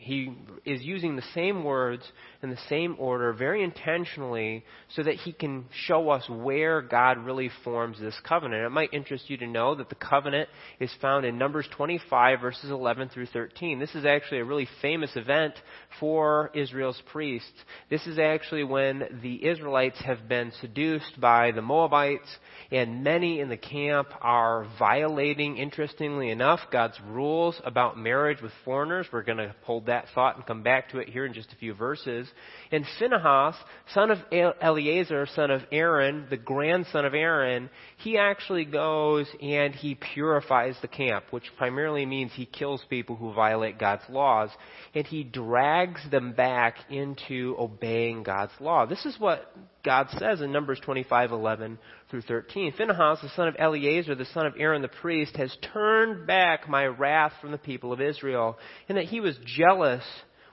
he 0.04 0.32
is 0.64 0.82
using 0.82 1.14
the 1.14 1.24
same 1.34 1.62
words 1.62 2.02
in 2.42 2.50
the 2.50 2.58
same 2.68 2.96
order 2.98 3.32
very 3.32 3.62
intentionally 3.62 4.64
so 4.88 5.02
that 5.02 5.14
he 5.14 5.32
can 5.32 5.66
show 5.86 6.10
us 6.10 6.28
where 6.28 6.82
God 6.82 7.18
really 7.18 7.50
forms 7.62 8.00
this 8.00 8.18
covenant. 8.26 8.64
It 8.64 8.70
might 8.70 8.92
interest 8.92 9.28
you 9.28 9.36
to 9.38 9.46
know 9.46 9.74
that 9.74 9.90
the 9.90 9.94
covenant 9.94 10.48
is 10.80 10.90
found 11.00 11.24
in 11.24 11.38
Numbers 11.38 11.68
25 11.76 12.40
verses 12.40 12.70
11 12.70 13.10
through 13.10 13.26
13. 13.26 13.78
This 13.78 13.94
is 13.94 14.04
actually 14.04 14.40
a 14.40 14.44
really 14.44 14.68
famous 14.82 15.10
event 15.16 15.54
for 16.00 16.50
Israel's 16.54 17.00
priests. 17.12 17.52
This 17.88 18.06
is 18.06 18.18
actually 18.18 18.64
when 18.64 19.20
the 19.22 19.46
Israelites 19.46 20.00
have 20.04 20.28
been 20.28 20.52
seduced 20.60 21.20
by 21.20 21.52
the 21.52 21.62
Moabites 21.62 22.28
and 22.70 23.04
many 23.04 23.40
in 23.40 23.48
the 23.48 23.56
camp 23.56 24.08
are 24.20 24.66
violating, 24.78 25.58
interestingly 25.58 26.30
enough, 26.30 26.60
God's 26.72 26.98
rules 27.06 27.60
about 27.64 27.98
marriage 27.98 28.40
with 28.42 28.52
foreigners. 28.64 29.06
We're 29.12 29.22
going 29.22 29.38
to 29.38 29.54
hold 29.62 29.74
hold 29.74 29.86
that 29.94 30.06
thought 30.14 30.36
and 30.36 30.44
come 30.44 30.62
back 30.62 30.90
to 30.90 30.98
it 30.98 31.08
here 31.08 31.24
in 31.24 31.32
just 31.32 31.52
a 31.52 31.56
few 31.56 31.72
verses. 31.72 32.28
And 32.72 32.84
Phinehas, 32.98 33.54
son 33.92 34.10
of 34.10 34.18
Eleazar, 34.60 35.26
son 35.34 35.50
of 35.52 35.62
Aaron, 35.70 36.26
the 36.28 36.36
grandson 36.36 37.04
of 37.04 37.14
Aaron, 37.14 37.70
he 37.98 38.18
actually 38.18 38.64
goes 38.64 39.26
and 39.40 39.72
he 39.72 39.94
purifies 39.94 40.76
the 40.82 40.88
camp, 40.88 41.26
which 41.30 41.44
primarily 41.56 42.04
means 42.04 42.32
he 42.34 42.46
kills 42.46 42.84
people 42.90 43.14
who 43.14 43.32
violate 43.32 43.78
God's 43.78 44.02
laws, 44.08 44.50
and 44.94 45.06
he 45.06 45.22
drags 45.22 46.00
them 46.10 46.32
back 46.32 46.76
into 46.90 47.54
obeying 47.58 48.24
God's 48.24 48.52
law. 48.60 48.86
This 48.86 49.04
is 49.06 49.18
what 49.20 49.54
God 49.84 50.08
says 50.18 50.40
in 50.40 50.50
Numbers 50.50 50.80
25:11 50.80 51.78
through 52.14 52.22
13. 52.22 52.74
Phinehas, 52.78 53.18
the 53.22 53.28
son 53.30 53.48
of 53.48 53.56
Eleazar, 53.58 54.14
the 54.14 54.24
son 54.26 54.46
of 54.46 54.54
Aaron 54.56 54.82
the 54.82 54.88
priest, 54.88 55.36
has 55.36 55.56
turned 55.72 56.28
back 56.28 56.68
my 56.68 56.84
wrath 56.84 57.32
from 57.40 57.50
the 57.50 57.58
people 57.58 57.92
of 57.92 58.00
Israel, 58.00 58.56
in 58.88 58.94
that 58.94 59.06
he 59.06 59.18
was 59.18 59.36
jealous 59.44 60.04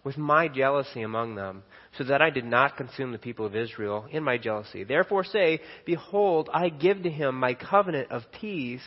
with 0.04 0.18
my 0.18 0.48
jealousy 0.48 1.04
among 1.04 1.36
them, 1.36 1.62
so 2.00 2.04
that 2.06 2.20
I 2.20 2.32
did 2.32 2.46
not 2.46 2.78
consume 2.78 3.12
the 3.12 3.20
people 3.20 3.46
of 3.46 3.56
Israel 3.56 4.08
in 4.10 4.24
my 4.24 4.40
jealousy. 4.40 4.84
Therefore 4.84 5.24
say, 5.24 5.60
Behold, 5.86 6.50
I 6.52 6.70
give 6.70 7.04
to 7.04 7.12
him 7.12 7.36
my 7.36 7.54
covenant 7.54 8.12
of 8.12 8.24
peace, 8.40 8.82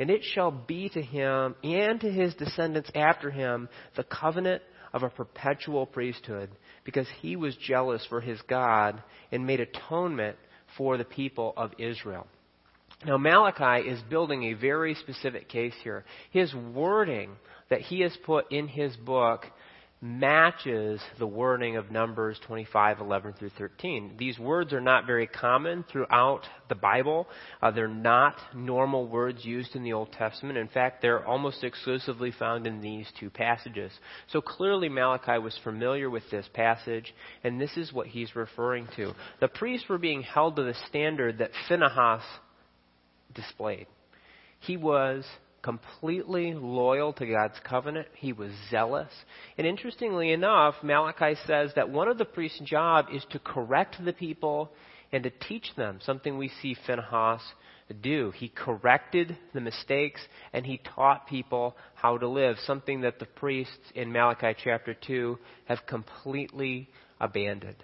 and 0.00 0.10
it 0.10 0.22
shall 0.24 0.50
be 0.50 0.88
to 0.88 1.00
him 1.00 1.54
and 1.62 2.00
to 2.00 2.10
his 2.10 2.34
descendants 2.34 2.90
after 2.96 3.30
him 3.30 3.68
the 3.94 4.02
covenant 4.02 4.62
of 4.92 5.04
a 5.04 5.10
perpetual 5.10 5.86
priesthood, 5.86 6.50
because 6.82 7.06
he 7.20 7.36
was 7.36 7.54
jealous 7.56 8.04
for 8.08 8.20
his 8.20 8.40
God 8.48 9.00
and 9.30 9.46
made 9.46 9.60
atonement 9.60 10.36
for 10.76 10.96
the 10.96 11.04
people 11.04 11.54
of 11.56 11.72
Israel. 11.78 12.26
Now, 13.04 13.16
Malachi 13.16 13.88
is 13.88 14.00
building 14.10 14.44
a 14.44 14.54
very 14.54 14.94
specific 14.94 15.48
case 15.48 15.74
here. 15.84 16.04
His 16.30 16.52
wording 16.54 17.36
that 17.70 17.80
he 17.80 18.00
has 18.00 18.16
put 18.24 18.50
in 18.50 18.66
his 18.66 18.96
book 18.96 19.46
matches 20.00 21.00
the 21.18 21.26
wording 21.26 21.76
of 21.76 21.90
Numbers 21.90 22.38
25, 22.46 23.00
11 23.00 23.32
through 23.32 23.50
13. 23.58 24.14
These 24.16 24.38
words 24.38 24.72
are 24.72 24.80
not 24.80 25.06
very 25.06 25.26
common 25.26 25.84
throughout 25.90 26.42
the 26.68 26.76
Bible. 26.76 27.26
Uh, 27.60 27.72
they're 27.72 27.88
not 27.88 28.36
normal 28.54 29.08
words 29.08 29.44
used 29.44 29.74
in 29.74 29.82
the 29.82 29.92
Old 29.92 30.12
Testament. 30.12 30.56
In 30.56 30.68
fact, 30.68 31.02
they're 31.02 31.26
almost 31.26 31.64
exclusively 31.64 32.30
found 32.30 32.66
in 32.66 32.80
these 32.80 33.08
two 33.18 33.28
passages. 33.28 33.90
So 34.28 34.40
clearly 34.40 34.88
Malachi 34.88 35.38
was 35.38 35.58
familiar 35.64 36.08
with 36.08 36.30
this 36.30 36.46
passage, 36.54 37.12
and 37.42 37.60
this 37.60 37.76
is 37.76 37.92
what 37.92 38.06
he's 38.06 38.36
referring 38.36 38.86
to. 38.94 39.14
The 39.40 39.48
priests 39.48 39.88
were 39.88 39.98
being 39.98 40.22
held 40.22 40.56
to 40.56 40.62
the 40.62 40.74
standard 40.88 41.38
that 41.38 41.50
Phinehas 41.68 42.22
displayed. 43.34 43.88
He 44.60 44.76
was 44.76 45.24
completely 45.62 46.54
loyal 46.54 47.12
to 47.14 47.26
God's 47.26 47.58
covenant. 47.64 48.08
He 48.14 48.32
was 48.32 48.50
zealous. 48.70 49.12
And 49.56 49.66
interestingly 49.66 50.32
enough, 50.32 50.76
Malachi 50.82 51.36
says 51.46 51.72
that 51.76 51.90
one 51.90 52.08
of 52.08 52.18
the 52.18 52.24
priest's 52.24 52.60
job 52.60 53.06
is 53.12 53.24
to 53.30 53.38
correct 53.38 53.96
the 54.04 54.12
people 54.12 54.70
and 55.12 55.24
to 55.24 55.30
teach 55.30 55.74
them, 55.76 56.00
something 56.02 56.36
we 56.36 56.50
see 56.62 56.76
Phinehas 56.86 57.42
do. 58.00 58.30
He 58.36 58.48
corrected 58.48 59.36
the 59.54 59.60
mistakes 59.60 60.20
and 60.52 60.66
he 60.66 60.80
taught 60.94 61.26
people 61.26 61.76
how 61.94 62.18
to 62.18 62.28
live, 62.28 62.56
something 62.66 63.00
that 63.00 63.18
the 63.18 63.26
priests 63.26 63.92
in 63.94 64.12
Malachi 64.12 64.54
chapter 64.62 64.94
2 64.94 65.38
have 65.64 65.86
completely 65.86 66.88
abandoned. 67.20 67.82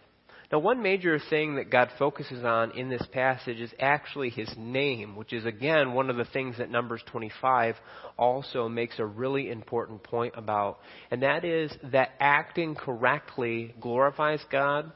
Now, 0.53 0.59
one 0.59 0.83
major 0.83 1.19
thing 1.31 1.57
that 1.57 1.71
God 1.71 1.91
focuses 1.99 2.45
on 2.45 2.73
in 2.73 2.89
this 2.89 3.07
passage 3.13 3.61
is 3.61 3.73
actually 3.81 4.31
His 4.31 4.53
name, 4.57 5.17
which 5.17 5.33
is, 5.33 5.45
again, 5.45 5.95
one 5.95 6.11
of 6.11 6.17
the 6.17 6.27
things 6.27 6.59
that 6.59 6.71
Numbers 6.71 7.03
25 7.07 7.77
also 8.17 8.69
makes 8.69 8.99
a 8.99 9.07
really 9.07 9.51
important 9.51 10.03
point 10.03 10.35
about. 10.37 10.79
And 11.11 11.23
that 11.23 11.45
is 11.45 11.73
that 11.93 12.11
acting 12.21 12.75
correctly 12.75 13.75
glorifies 13.81 14.41
God, 14.51 14.93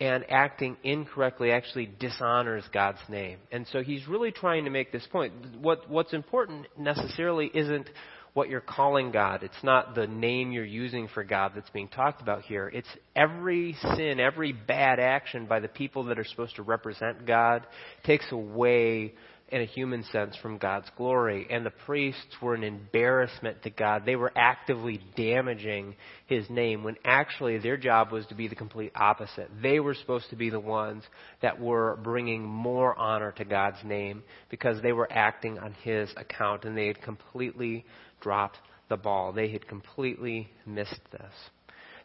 and 0.00 0.24
acting 0.30 0.76
incorrectly 0.84 1.50
actually 1.50 1.86
dishonors 1.98 2.64
God's 2.72 3.00
name. 3.08 3.38
And 3.50 3.66
so 3.72 3.82
He's 3.82 4.06
really 4.06 4.30
trying 4.30 4.64
to 4.64 4.70
make 4.70 4.92
this 4.92 5.06
point. 5.10 5.32
What, 5.60 5.90
what's 5.90 6.12
important 6.12 6.66
necessarily 6.78 7.50
isn't 7.52 7.90
what 8.38 8.48
you're 8.48 8.60
calling 8.60 9.10
God. 9.10 9.42
It's 9.42 9.64
not 9.64 9.96
the 9.96 10.06
name 10.06 10.52
you're 10.52 10.64
using 10.64 11.08
for 11.08 11.24
God 11.24 11.54
that's 11.56 11.70
being 11.70 11.88
talked 11.88 12.22
about 12.22 12.42
here. 12.42 12.68
It's 12.72 12.86
every 13.16 13.74
sin, 13.96 14.20
every 14.20 14.52
bad 14.52 15.00
action 15.00 15.46
by 15.46 15.58
the 15.58 15.66
people 15.66 16.04
that 16.04 16.20
are 16.20 16.24
supposed 16.24 16.54
to 16.54 16.62
represent 16.62 17.26
God 17.26 17.66
takes 18.04 18.30
away 18.30 19.14
in 19.50 19.62
a 19.62 19.64
human 19.64 20.04
sense 20.12 20.36
from 20.36 20.58
God's 20.58 20.88
glory. 20.96 21.48
And 21.50 21.66
the 21.66 21.70
priests 21.70 22.36
were 22.40 22.54
an 22.54 22.62
embarrassment 22.62 23.62
to 23.64 23.70
God. 23.70 24.04
They 24.06 24.14
were 24.14 24.30
actively 24.36 25.00
damaging 25.16 25.96
his 26.26 26.48
name 26.48 26.84
when 26.84 26.94
actually 27.04 27.58
their 27.58 27.76
job 27.76 28.12
was 28.12 28.24
to 28.26 28.36
be 28.36 28.46
the 28.46 28.54
complete 28.54 28.92
opposite. 28.94 29.50
They 29.60 29.80
were 29.80 29.94
supposed 29.94 30.30
to 30.30 30.36
be 30.36 30.50
the 30.50 30.60
ones 30.60 31.02
that 31.42 31.58
were 31.58 31.98
bringing 32.04 32.44
more 32.44 32.96
honor 32.96 33.32
to 33.32 33.44
God's 33.44 33.82
name 33.82 34.22
because 34.48 34.80
they 34.80 34.92
were 34.92 35.08
acting 35.10 35.58
on 35.58 35.72
his 35.82 36.08
account 36.16 36.64
and 36.64 36.76
they 36.76 36.86
had 36.86 37.02
completely 37.02 37.84
dropped 38.20 38.58
the 38.88 38.96
ball. 38.96 39.32
They 39.32 39.48
had 39.48 39.66
completely 39.66 40.50
missed 40.66 41.00
this. 41.12 41.32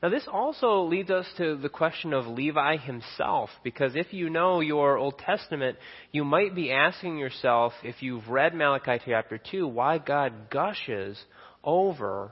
Now, 0.01 0.09
this 0.09 0.27
also 0.29 0.83
leads 0.83 1.09
us 1.09 1.25
to 1.37 1.55
the 1.55 1.69
question 1.69 2.11
of 2.11 2.27
Levi 2.27 2.75
himself, 2.75 3.49
because 3.63 3.95
if 3.95 4.11
you 4.11 4.29
know 4.29 4.59
your 4.59 4.97
Old 4.97 5.17
Testament, 5.17 5.77
you 6.11 6.25
might 6.25 6.53
be 6.53 6.73
asking 6.73 7.17
yourself, 7.17 7.71
if 7.83 8.03
you've 8.03 8.27
read 8.27 8.53
Malachi 8.53 8.99
chapter 9.05 9.39
2, 9.49 9.65
why 9.65 9.99
God 9.99 10.49
gushes 10.49 11.17
over 11.63 12.31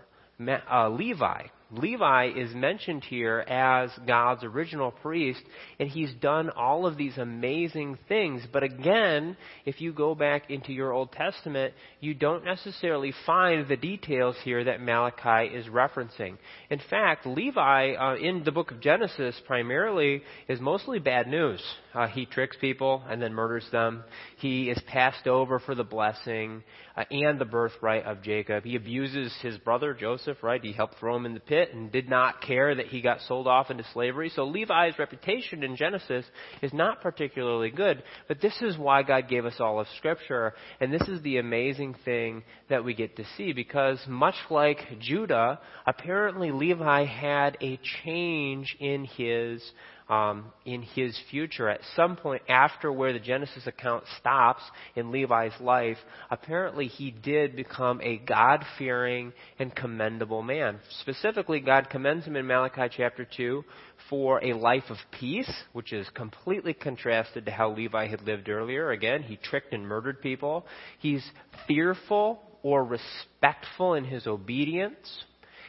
uh, 0.70 0.90
Levi. 0.90 1.44
Levi 1.72 2.32
is 2.36 2.54
mentioned 2.54 3.04
here 3.06 3.40
as 3.40 3.90
God's 4.06 4.44
original 4.44 4.92
priest, 4.92 5.42
and 5.80 5.90
he's 5.90 6.14
done 6.16 6.50
all 6.50 6.86
of 6.86 6.98
these 6.98 7.18
amazing 7.18 7.98
things. 8.10 8.44
But 8.52 8.64
again, 8.64 9.38
if 9.66 9.80
you 9.80 9.94
go 9.94 10.14
back 10.14 10.50
into 10.50 10.74
your 10.74 10.92
Old 10.92 11.14
Testament, 11.14 11.74
you 12.02 12.14
don't 12.14 12.44
necessarily 12.44 13.14
find 13.26 13.68
the 13.68 13.78
details 13.78 14.36
here 14.44 14.66
that 14.66 14.82
Malachi 14.82 15.54
is 15.54 15.68
referencing. 15.68 16.38
In 16.70 16.82
fact, 16.90 17.26
Levi, 17.26 17.94
uh, 17.94 18.16
in 18.16 18.44
the 18.44 18.52
book 18.52 18.72
of 18.72 18.82
Genesis, 18.82 19.40
primarily, 19.48 20.24
is 20.50 20.60
mostly 20.60 21.00
bad 21.00 21.28
news. 21.28 21.62
Uh, 21.94 22.08
he 22.08 22.26
tricks 22.26 22.58
people 22.60 23.04
and 23.10 23.22
then 23.22 23.34
murders 23.34 23.68
them. 23.72 24.04
He 24.38 24.70
is 24.70 24.82
passed 24.88 25.28
over 25.28 25.60
for 25.60 25.76
the 25.76 25.84
blessing 25.84 26.64
uh, 26.96 27.04
and 27.12 27.40
the 27.40 27.46
birthright 27.46 28.06
of 28.06 28.22
Jacob. 28.22 28.64
He 28.64 28.76
abuses 28.76 29.34
his 29.42 29.58
brother 29.58 29.94
Joseph, 29.94 30.42
right? 30.42 30.64
He 30.64 30.74
helped 30.74 30.98
throw 31.00 31.16
him 31.16 31.26
in 31.26 31.34
the 31.34 31.40
pit 31.40 31.61
and 31.70 31.92
did 31.92 32.10
not 32.10 32.42
care 32.42 32.76
that 32.76 32.88
he 32.88 33.02
got 33.02 33.22
sold 33.22 33.48
off 33.48 33.70
into 33.70 33.86
slavery. 33.94 34.32
So 34.36 34.44
Levi's 34.46 34.98
reputation 35.00 35.64
in 35.64 35.76
Genesis 35.76 36.26
is 36.62 36.74
not 36.74 37.02
particularly 37.02 37.70
good. 37.70 38.04
But 38.28 38.42
this 38.42 38.56
is 38.62 38.78
why 38.78 39.04
God 39.04 39.30
gave 39.30 39.46
us 39.46 39.56
all 39.60 39.80
of 39.80 39.88
Scripture. 39.98 40.54
And 40.80 40.94
this 40.94 41.08
is 41.08 41.22
the 41.22 41.38
amazing 41.38 41.96
thing 42.04 42.44
that 42.70 42.84
we 42.84 42.94
get 42.94 43.16
to 43.18 43.26
see 43.38 43.54
because 43.54 44.00
much 44.08 44.36
like 44.50 44.80
Judah, 45.00 45.60
apparently 45.86 46.52
Levi 46.52 47.06
had 47.06 47.58
a 47.62 47.80
change 48.04 48.76
in 48.80 49.06
his 49.06 49.64
um, 50.12 50.52
in 50.66 50.82
his 50.82 51.18
future. 51.32 51.70
At 51.70 51.80
some 51.96 52.18
point 52.18 52.44
after 52.50 52.92
where 52.92 53.14
the 53.14 53.20
Genesis 53.20 53.66
account 53.66 54.04
stops 54.20 54.62
in 54.96 55.12
Levi's 55.12 55.60
life, 55.62 55.98
apparently 56.30 56.88
he 56.88 57.12
did 57.12 57.56
become 57.56 58.02
a 58.02 58.18
God 58.18 58.66
fearing 58.78 59.32
and 59.58 59.74
commendable 59.74 60.44
man. 60.44 60.80
Specifically, 61.00 61.62
God 61.62 61.90
commends 61.90 62.26
him 62.26 62.36
in 62.36 62.46
Malachi 62.46 62.94
chapter 62.96 63.26
2 63.26 63.64
for 64.10 64.44
a 64.44 64.54
life 64.54 64.84
of 64.90 64.98
peace, 65.18 65.52
which 65.72 65.94
is 65.94 66.06
completely 66.14 66.74
contrasted 66.74 67.46
to 67.46 67.52
how 67.52 67.72
Levi 67.74 68.08
had 68.08 68.22
lived 68.24 68.50
earlier. 68.50 68.92
Again, 68.92 69.24
he 69.24 69.38
tricked 69.38 69.74
and 69.74 69.88
murdered 69.88 70.22
people. 70.22 70.66
He's 71.00 71.26
fearful 71.70 72.42
or 72.64 72.84
respectful 72.84 73.94
in 73.94 74.04
his 74.04 74.28
obedience. 74.28 75.24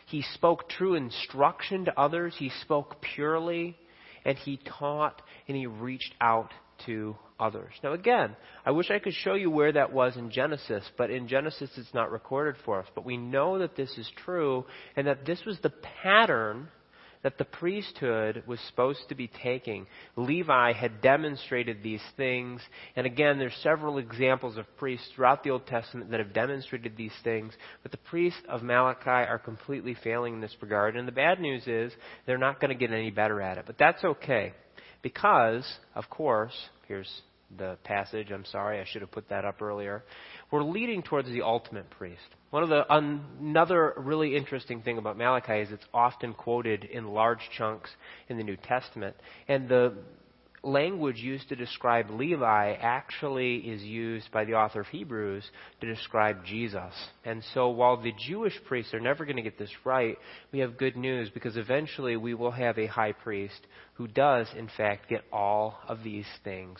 He 0.06 0.22
spoke 0.34 0.68
true 0.68 0.96
instruction 0.96 1.84
to 1.84 1.98
others. 1.98 2.34
He 2.36 2.50
spoke 2.60 3.00
purely 3.14 3.76
and 4.24 4.36
he 4.38 4.58
taught 4.78 5.22
and 5.48 5.56
he 5.56 5.66
reached 5.66 6.14
out 6.20 6.52
to 6.86 7.16
others. 7.38 7.72
Now, 7.82 7.92
again, 7.92 8.36
I 8.64 8.70
wish 8.70 8.90
I 8.90 8.98
could 8.98 9.14
show 9.14 9.34
you 9.34 9.50
where 9.50 9.72
that 9.72 9.92
was 9.92 10.16
in 10.16 10.30
Genesis, 10.30 10.84
but 10.96 11.10
in 11.10 11.28
Genesis 11.28 11.70
it's 11.76 11.94
not 11.94 12.10
recorded 12.10 12.56
for 12.64 12.80
us. 12.80 12.86
But 12.94 13.04
we 13.04 13.16
know 13.16 13.58
that 13.58 13.76
this 13.76 13.96
is 13.98 14.10
true 14.24 14.64
and 14.96 15.06
that 15.06 15.24
this 15.24 15.44
was 15.44 15.58
the 15.60 15.72
pattern 16.02 16.68
that 17.22 17.38
the 17.38 17.44
priesthood 17.44 18.42
was 18.46 18.58
supposed 18.68 19.00
to 19.08 19.14
be 19.14 19.30
taking. 19.42 19.86
Levi 20.16 20.72
had 20.72 21.00
demonstrated 21.00 21.82
these 21.82 22.02
things, 22.16 22.60
and 22.96 23.06
again, 23.06 23.38
there's 23.38 23.54
several 23.62 23.98
examples 23.98 24.56
of 24.56 24.76
priests 24.76 25.08
throughout 25.14 25.44
the 25.44 25.50
Old 25.50 25.66
Testament 25.66 26.10
that 26.10 26.20
have 26.20 26.32
demonstrated 26.32 26.96
these 26.96 27.12
things, 27.22 27.52
but 27.82 27.92
the 27.92 27.98
priests 27.98 28.42
of 28.48 28.62
Malachi 28.62 29.08
are 29.08 29.38
completely 29.38 29.96
failing 30.02 30.34
in 30.34 30.40
this 30.40 30.56
regard, 30.60 30.96
and 30.96 31.06
the 31.06 31.12
bad 31.12 31.40
news 31.40 31.66
is 31.66 31.92
they're 32.26 32.38
not 32.38 32.60
going 32.60 32.70
to 32.70 32.74
get 32.74 32.92
any 32.92 33.10
better 33.10 33.40
at 33.40 33.58
it. 33.58 33.64
But 33.66 33.78
that's 33.78 34.02
okay, 34.02 34.52
because, 35.02 35.66
of 35.94 36.10
course, 36.10 36.54
here's 36.88 37.22
the 37.58 37.76
passage. 37.84 38.30
I'm 38.30 38.44
sorry, 38.44 38.80
I 38.80 38.84
should 38.84 39.02
have 39.02 39.10
put 39.10 39.28
that 39.28 39.44
up 39.44 39.62
earlier. 39.62 40.04
We're 40.50 40.62
leading 40.62 41.02
towards 41.02 41.28
the 41.28 41.42
ultimate 41.42 41.90
priest. 41.90 42.20
One 42.50 42.62
of 42.62 42.68
the 42.68 42.84
another 42.90 43.94
really 43.96 44.36
interesting 44.36 44.82
thing 44.82 44.98
about 44.98 45.16
Malachi 45.16 45.60
is 45.60 45.70
it's 45.70 45.86
often 45.94 46.34
quoted 46.34 46.84
in 46.84 47.06
large 47.08 47.40
chunks 47.56 47.90
in 48.28 48.36
the 48.36 48.44
New 48.44 48.56
Testament, 48.56 49.16
and 49.48 49.68
the 49.68 49.94
language 50.62 51.16
used 51.16 51.48
to 51.48 51.56
describe 51.56 52.10
Levi 52.10 52.74
actually 52.80 53.56
is 53.56 53.82
used 53.82 54.30
by 54.30 54.44
the 54.44 54.54
author 54.54 54.80
of 54.80 54.86
Hebrews 54.88 55.44
to 55.80 55.94
describe 55.94 56.44
Jesus. 56.44 56.92
And 57.24 57.42
so 57.54 57.70
while 57.70 58.00
the 58.00 58.12
Jewish 58.28 58.58
priests 58.66 58.94
are 58.94 59.00
never 59.00 59.24
going 59.24 59.36
to 59.36 59.42
get 59.42 59.58
this 59.58 59.72
right, 59.84 60.16
we 60.52 60.60
have 60.60 60.78
good 60.78 60.96
news 60.96 61.30
because 61.30 61.56
eventually 61.56 62.16
we 62.16 62.34
will 62.34 62.52
have 62.52 62.78
a 62.78 62.86
high 62.86 63.12
priest 63.12 63.66
who 63.94 64.06
does, 64.06 64.46
in 64.56 64.68
fact, 64.76 65.08
get 65.08 65.22
all 65.32 65.78
of 65.88 66.02
these 66.04 66.26
things 66.44 66.78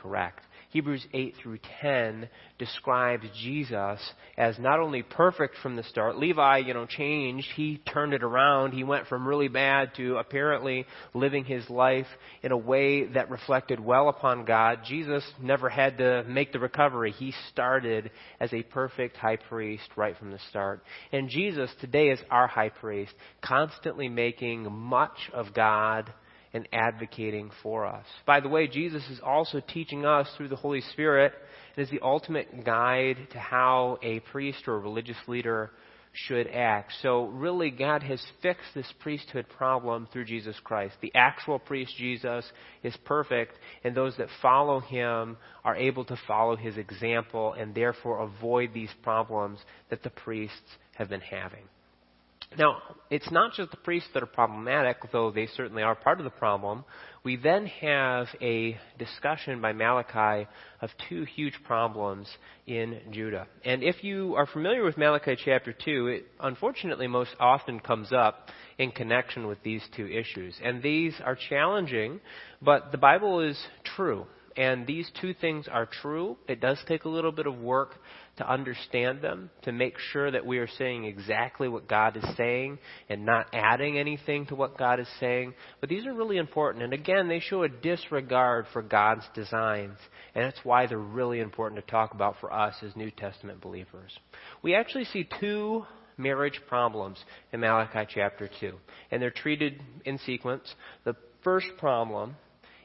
correct. 0.00 0.42
Hebrews 0.70 1.06
8 1.14 1.34
through 1.42 1.58
10 1.80 2.28
describes 2.58 3.24
Jesus 3.40 4.00
as 4.36 4.58
not 4.58 4.80
only 4.80 5.02
perfect 5.02 5.56
from 5.62 5.76
the 5.76 5.82
start. 5.82 6.18
Levi, 6.18 6.58
you 6.58 6.74
know, 6.74 6.84
changed. 6.84 7.48
He 7.56 7.78
turned 7.90 8.12
it 8.12 8.22
around. 8.22 8.72
He 8.72 8.84
went 8.84 9.06
from 9.06 9.26
really 9.26 9.48
bad 9.48 9.94
to 9.96 10.18
apparently 10.18 10.84
living 11.14 11.46
his 11.46 11.68
life 11.70 12.06
in 12.42 12.52
a 12.52 12.56
way 12.56 13.06
that 13.06 13.30
reflected 13.30 13.80
well 13.80 14.10
upon 14.10 14.44
God. 14.44 14.80
Jesus 14.84 15.24
never 15.40 15.70
had 15.70 15.96
to 15.98 16.24
make 16.24 16.52
the 16.52 16.58
recovery. 16.58 17.12
He 17.12 17.32
started 17.50 18.10
as 18.38 18.52
a 18.52 18.62
perfect 18.62 19.16
high 19.16 19.36
priest 19.36 19.88
right 19.96 20.18
from 20.18 20.30
the 20.30 20.38
start. 20.50 20.82
And 21.12 21.30
Jesus 21.30 21.70
today 21.80 22.08
is 22.08 22.20
our 22.30 22.46
high 22.46 22.68
priest, 22.68 23.14
constantly 23.42 24.08
making 24.08 24.70
much 24.70 25.30
of 25.32 25.54
God 25.54 26.12
and 26.52 26.68
advocating 26.72 27.50
for 27.62 27.86
us. 27.86 28.04
By 28.26 28.40
the 28.40 28.48
way, 28.48 28.66
Jesus 28.66 29.02
is 29.10 29.20
also 29.24 29.60
teaching 29.60 30.04
us 30.04 30.28
through 30.36 30.48
the 30.48 30.56
Holy 30.56 30.80
Spirit 30.92 31.32
and 31.76 31.84
is 31.84 31.90
the 31.90 32.00
ultimate 32.02 32.64
guide 32.64 33.16
to 33.32 33.38
how 33.38 33.98
a 34.02 34.20
priest 34.20 34.66
or 34.66 34.76
a 34.76 34.80
religious 34.80 35.16
leader 35.26 35.70
should 36.12 36.48
act. 36.48 36.92
So 37.02 37.26
really 37.26 37.70
God 37.70 38.02
has 38.02 38.22
fixed 38.42 38.74
this 38.74 38.90
priesthood 39.00 39.46
problem 39.56 40.08
through 40.12 40.24
Jesus 40.24 40.56
Christ. 40.64 40.96
The 41.00 41.12
actual 41.14 41.58
priest 41.58 41.94
Jesus 41.96 42.50
is 42.82 42.96
perfect 43.04 43.58
and 43.84 43.94
those 43.94 44.16
that 44.16 44.28
follow 44.42 44.80
him 44.80 45.36
are 45.64 45.76
able 45.76 46.04
to 46.06 46.18
follow 46.26 46.56
his 46.56 46.76
example 46.76 47.52
and 47.52 47.74
therefore 47.74 48.20
avoid 48.20 48.72
these 48.72 48.90
problems 49.02 49.58
that 49.90 50.02
the 50.02 50.10
priests 50.10 50.76
have 50.96 51.08
been 51.08 51.20
having. 51.20 51.64
Now, 52.56 52.78
it's 53.10 53.30
not 53.30 53.52
just 53.52 53.70
the 53.70 53.76
priests 53.76 54.08
that 54.14 54.22
are 54.22 54.26
problematic, 54.26 54.96
though 55.12 55.30
they 55.30 55.46
certainly 55.46 55.82
are 55.82 55.94
part 55.94 56.18
of 56.18 56.24
the 56.24 56.30
problem. 56.30 56.84
We 57.22 57.36
then 57.36 57.66
have 57.66 58.26
a 58.40 58.78
discussion 58.98 59.60
by 59.60 59.72
Malachi 59.72 60.48
of 60.80 60.90
two 61.08 61.24
huge 61.24 61.54
problems 61.64 62.28
in 62.66 63.00
Judah. 63.10 63.46
And 63.64 63.82
if 63.82 64.02
you 64.02 64.34
are 64.34 64.46
familiar 64.46 64.82
with 64.82 64.96
Malachi 64.96 65.36
chapter 65.44 65.72
2, 65.72 66.06
it 66.06 66.26
unfortunately 66.40 67.06
most 67.06 67.34
often 67.38 67.80
comes 67.80 68.12
up 68.12 68.48
in 68.78 68.92
connection 68.92 69.46
with 69.46 69.62
these 69.62 69.82
two 69.94 70.06
issues. 70.06 70.58
And 70.62 70.82
these 70.82 71.14
are 71.24 71.36
challenging, 71.48 72.20
but 72.62 72.92
the 72.92 72.98
Bible 72.98 73.40
is 73.40 73.58
true. 73.96 74.26
And 74.56 74.86
these 74.86 75.08
two 75.20 75.34
things 75.34 75.68
are 75.70 75.86
true. 75.86 76.36
It 76.48 76.60
does 76.60 76.78
take 76.88 77.04
a 77.04 77.08
little 77.08 77.30
bit 77.30 77.46
of 77.46 77.58
work 77.60 77.94
to 78.38 78.50
understand 78.50 79.20
them, 79.20 79.50
to 79.62 79.72
make 79.72 79.98
sure 80.12 80.30
that 80.30 80.46
we 80.46 80.58
are 80.58 80.68
saying 80.78 81.04
exactly 81.04 81.68
what 81.68 81.88
God 81.88 82.16
is 82.16 82.24
saying 82.36 82.78
and 83.08 83.26
not 83.26 83.46
adding 83.52 83.98
anything 83.98 84.46
to 84.46 84.54
what 84.54 84.78
God 84.78 85.00
is 85.00 85.08
saying. 85.20 85.54
But 85.80 85.88
these 85.88 86.06
are 86.06 86.14
really 86.14 86.38
important. 86.38 86.84
And 86.84 86.92
again, 86.92 87.28
they 87.28 87.40
show 87.40 87.64
a 87.64 87.68
disregard 87.68 88.66
for 88.72 88.80
God's 88.82 89.24
designs. 89.34 89.98
And 90.34 90.44
that's 90.44 90.64
why 90.64 90.86
they're 90.86 90.98
really 90.98 91.40
important 91.40 91.84
to 91.84 91.90
talk 91.90 92.14
about 92.14 92.36
for 92.40 92.52
us 92.52 92.74
as 92.82 92.96
New 92.96 93.10
Testament 93.10 93.60
believers. 93.60 94.16
We 94.62 94.74
actually 94.74 95.04
see 95.04 95.28
two 95.40 95.84
marriage 96.16 96.60
problems 96.68 97.18
in 97.52 97.60
Malachi 97.60 98.10
chapter 98.14 98.48
2. 98.60 98.72
And 99.10 99.20
they're 99.20 99.30
treated 99.30 99.82
in 100.04 100.18
sequence. 100.18 100.74
The 101.04 101.16
first 101.42 101.66
problem 101.78 102.36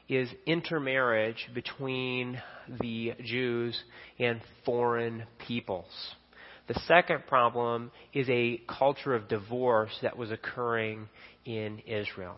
is 0.08 0.28
intermarriage 0.46 1.48
between 1.54 2.40
the 2.80 3.14
Jews 3.22 3.78
and 4.18 4.40
foreign 4.64 5.24
peoples. 5.46 6.14
The 6.66 6.80
second 6.86 7.26
problem 7.26 7.90
is 8.12 8.28
a 8.28 8.60
culture 8.66 9.14
of 9.14 9.28
divorce 9.28 9.96
that 10.02 10.16
was 10.16 10.30
occurring 10.30 11.08
in 11.44 11.80
Israel. 11.86 12.36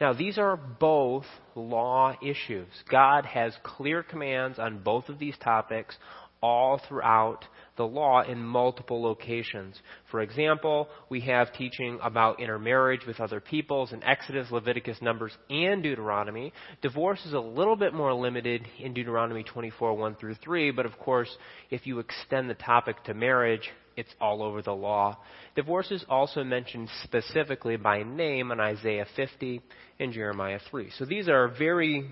Now, 0.00 0.12
these 0.12 0.38
are 0.38 0.56
both 0.56 1.24
law 1.54 2.14
issues. 2.22 2.68
God 2.88 3.24
has 3.26 3.52
clear 3.64 4.02
commands 4.02 4.58
on 4.58 4.82
both 4.82 5.08
of 5.08 5.18
these 5.18 5.36
topics 5.38 5.96
all 6.42 6.80
throughout 6.88 7.44
the 7.76 7.86
law 7.86 8.22
in 8.22 8.42
multiple 8.42 9.02
locations. 9.02 9.80
For 10.10 10.20
example, 10.20 10.88
we 11.08 11.20
have 11.22 11.52
teaching 11.52 11.98
about 12.02 12.40
intermarriage 12.40 13.06
with 13.06 13.20
other 13.20 13.40
peoples 13.40 13.92
in 13.92 14.02
Exodus, 14.04 14.50
Leviticus, 14.50 14.98
Numbers, 15.00 15.32
and 15.48 15.82
Deuteronomy. 15.82 16.52
Divorce 16.82 17.24
is 17.24 17.32
a 17.32 17.40
little 17.40 17.76
bit 17.76 17.94
more 17.94 18.12
limited 18.12 18.66
in 18.78 18.94
Deuteronomy 18.94 19.44
24, 19.44 19.94
1 19.94 20.14
through 20.16 20.34
3, 20.42 20.72
but 20.72 20.86
of 20.86 20.98
course, 20.98 21.30
if 21.70 21.86
you 21.86 21.98
extend 22.00 22.50
the 22.50 22.54
topic 22.54 23.02
to 23.04 23.14
marriage, 23.14 23.70
it's 23.96 24.14
all 24.20 24.42
over 24.42 24.62
the 24.62 24.72
law. 24.72 25.18
Divorce 25.56 25.90
is 25.90 26.04
also 26.08 26.44
mentioned 26.44 26.88
specifically 27.02 27.76
by 27.76 28.04
name 28.04 28.52
in 28.52 28.60
Isaiah 28.60 29.06
50 29.16 29.60
and 29.98 30.12
Jeremiah 30.12 30.60
3. 30.70 30.90
So 30.98 31.04
these 31.04 31.28
are 31.28 31.48
very 31.48 32.08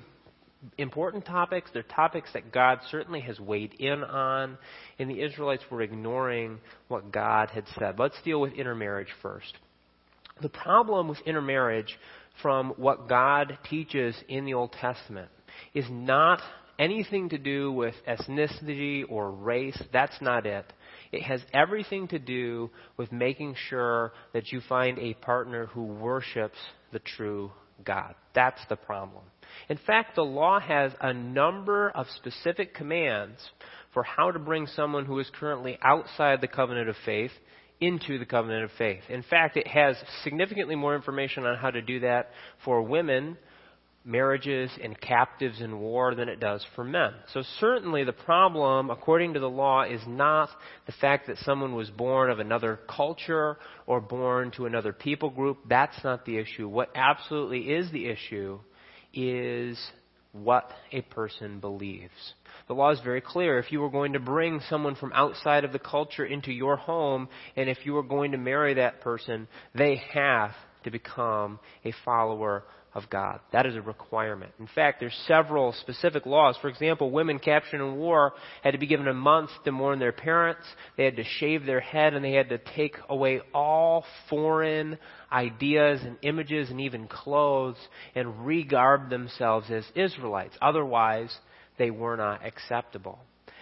important 0.78 1.24
topics. 1.24 1.70
They're 1.72 1.82
topics 1.82 2.30
that 2.32 2.52
God 2.52 2.80
certainly 2.90 3.20
has 3.20 3.38
weighed 3.40 3.74
in 3.74 4.02
on, 4.04 4.58
and 4.98 5.10
the 5.10 5.22
Israelites 5.22 5.64
were 5.70 5.82
ignoring 5.82 6.58
what 6.88 7.12
God 7.12 7.50
had 7.50 7.64
said. 7.78 7.98
Let's 7.98 8.20
deal 8.22 8.40
with 8.40 8.52
intermarriage 8.54 9.08
first. 9.22 9.54
The 10.42 10.48
problem 10.48 11.08
with 11.08 11.18
intermarriage 11.26 11.98
from 12.42 12.74
what 12.76 13.08
God 13.08 13.58
teaches 13.68 14.14
in 14.28 14.44
the 14.44 14.54
Old 14.54 14.72
Testament 14.72 15.30
is 15.74 15.86
not 15.90 16.42
anything 16.78 17.30
to 17.30 17.38
do 17.38 17.72
with 17.72 17.94
ethnicity 18.06 19.04
or 19.08 19.30
race. 19.30 19.80
That's 19.92 20.20
not 20.20 20.46
it. 20.46 20.70
It 21.12 21.22
has 21.22 21.40
everything 21.54 22.08
to 22.08 22.18
do 22.18 22.70
with 22.96 23.12
making 23.12 23.54
sure 23.68 24.12
that 24.34 24.52
you 24.52 24.60
find 24.68 24.98
a 24.98 25.14
partner 25.14 25.66
who 25.66 25.84
worships 25.84 26.58
the 26.92 26.98
true 26.98 27.50
God. 27.84 28.14
That's 28.34 28.60
the 28.68 28.76
problem. 28.76 29.24
In 29.68 29.78
fact, 29.86 30.16
the 30.16 30.24
law 30.24 30.60
has 30.60 30.92
a 31.00 31.12
number 31.12 31.90
of 31.90 32.06
specific 32.16 32.74
commands 32.74 33.38
for 33.92 34.02
how 34.02 34.30
to 34.30 34.38
bring 34.38 34.66
someone 34.66 35.06
who 35.06 35.18
is 35.18 35.30
currently 35.38 35.78
outside 35.82 36.40
the 36.40 36.48
covenant 36.48 36.88
of 36.88 36.96
faith 37.04 37.30
into 37.80 38.18
the 38.18 38.26
covenant 38.26 38.64
of 38.64 38.70
faith. 38.78 39.02
In 39.08 39.22
fact, 39.22 39.56
it 39.56 39.66
has 39.66 39.96
significantly 40.24 40.74
more 40.74 40.94
information 40.94 41.44
on 41.44 41.56
how 41.56 41.70
to 41.70 41.82
do 41.82 42.00
that 42.00 42.30
for 42.64 42.82
women 42.82 43.36
marriages 44.06 44.70
and 44.82 44.98
captives 45.00 45.60
in 45.60 45.80
war 45.80 46.14
than 46.14 46.28
it 46.28 46.38
does 46.38 46.64
for 46.76 46.84
men. 46.84 47.12
So 47.34 47.42
certainly 47.58 48.04
the 48.04 48.12
problem, 48.12 48.88
according 48.88 49.34
to 49.34 49.40
the 49.40 49.50
law, 49.50 49.82
is 49.82 50.00
not 50.06 50.48
the 50.86 50.92
fact 50.92 51.26
that 51.26 51.38
someone 51.38 51.74
was 51.74 51.90
born 51.90 52.30
of 52.30 52.38
another 52.38 52.78
culture 52.88 53.58
or 53.86 54.00
born 54.00 54.52
to 54.52 54.66
another 54.66 54.92
people 54.92 55.30
group. 55.30 55.58
That's 55.68 56.04
not 56.04 56.24
the 56.24 56.38
issue. 56.38 56.68
What 56.68 56.90
absolutely 56.94 57.72
is 57.72 57.90
the 57.90 58.06
issue 58.06 58.60
is 59.12 59.76
what 60.30 60.70
a 60.92 61.00
person 61.00 61.58
believes. 61.58 62.34
The 62.68 62.74
law 62.74 62.90
is 62.90 63.00
very 63.00 63.20
clear. 63.20 63.58
If 63.58 63.72
you 63.72 63.80
were 63.80 63.90
going 63.90 64.12
to 64.12 64.20
bring 64.20 64.60
someone 64.68 64.94
from 64.94 65.12
outside 65.14 65.64
of 65.64 65.72
the 65.72 65.78
culture 65.80 66.24
into 66.24 66.52
your 66.52 66.76
home, 66.76 67.28
and 67.56 67.68
if 67.68 67.78
you 67.84 67.94
were 67.94 68.02
going 68.02 68.32
to 68.32 68.38
marry 68.38 68.74
that 68.74 69.00
person, 69.00 69.48
they 69.74 70.00
have 70.12 70.52
to 70.84 70.90
become 70.90 71.58
a 71.84 71.92
follower 72.04 72.64
of 72.96 73.10
God. 73.10 73.40
That 73.52 73.66
is 73.66 73.76
a 73.76 73.82
requirement. 73.82 74.52
In 74.58 74.66
fact, 74.74 75.00
there's 75.00 75.16
several 75.28 75.74
specific 75.74 76.24
laws. 76.24 76.56
For 76.62 76.68
example, 76.68 77.10
women 77.10 77.38
captured 77.38 77.84
in 77.84 77.96
war 77.96 78.32
had 78.64 78.70
to 78.70 78.78
be 78.78 78.86
given 78.86 79.06
a 79.06 79.12
month 79.12 79.50
to 79.64 79.70
mourn 79.70 79.98
their 79.98 80.12
parents. 80.12 80.66
They 80.96 81.04
had 81.04 81.16
to 81.16 81.24
shave 81.38 81.66
their 81.66 81.80
head 81.80 82.14
and 82.14 82.24
they 82.24 82.32
had 82.32 82.48
to 82.48 82.58
take 82.74 82.96
away 83.10 83.42
all 83.52 84.06
foreign 84.30 84.96
ideas 85.30 86.00
and 86.02 86.16
images 86.22 86.70
and 86.70 86.80
even 86.80 87.06
clothes 87.06 87.76
and 88.14 88.28
regarb 88.46 89.10
themselves 89.10 89.70
as 89.70 89.84
Israelites. 89.94 90.56
Otherwise, 90.62 91.36
they 91.76 91.90
were 91.90 92.16
not 92.16 92.46
acceptable. 92.46 93.18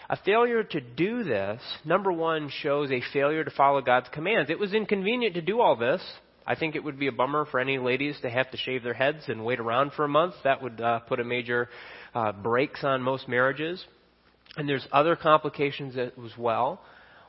A 0.08 0.16
failure 0.24 0.62
to 0.62 0.80
do 0.80 1.24
this, 1.24 1.60
number 1.84 2.12
one, 2.12 2.50
shows 2.62 2.92
a 2.92 3.02
failure 3.12 3.42
to 3.42 3.50
follow 3.50 3.80
God's 3.80 4.08
commands. 4.12 4.48
It 4.48 4.60
was 4.60 4.74
inconvenient 4.74 5.34
to 5.34 5.42
do 5.42 5.60
all 5.60 5.74
this. 5.74 6.00
I 6.46 6.54
think 6.54 6.76
it 6.76 6.84
would 6.84 6.98
be 6.98 7.06
a 7.06 7.12
bummer 7.12 7.46
for 7.46 7.58
any 7.58 7.78
ladies 7.78 8.16
to 8.22 8.30
have 8.30 8.50
to 8.50 8.56
shave 8.56 8.82
their 8.82 8.94
heads 8.94 9.24
and 9.28 9.44
wait 9.44 9.60
around 9.60 9.92
for 9.92 10.04
a 10.04 10.08
month. 10.08 10.34
That 10.44 10.62
would 10.62 10.80
uh, 10.80 11.00
put 11.00 11.20
a 11.20 11.24
major 11.24 11.70
uh, 12.14 12.32
brakes 12.32 12.84
on 12.84 13.02
most 13.02 13.28
marriages. 13.28 13.84
And 14.56 14.68
there's 14.68 14.86
other 14.92 15.16
complications 15.16 15.96
as 15.96 16.36
well. 16.38 16.80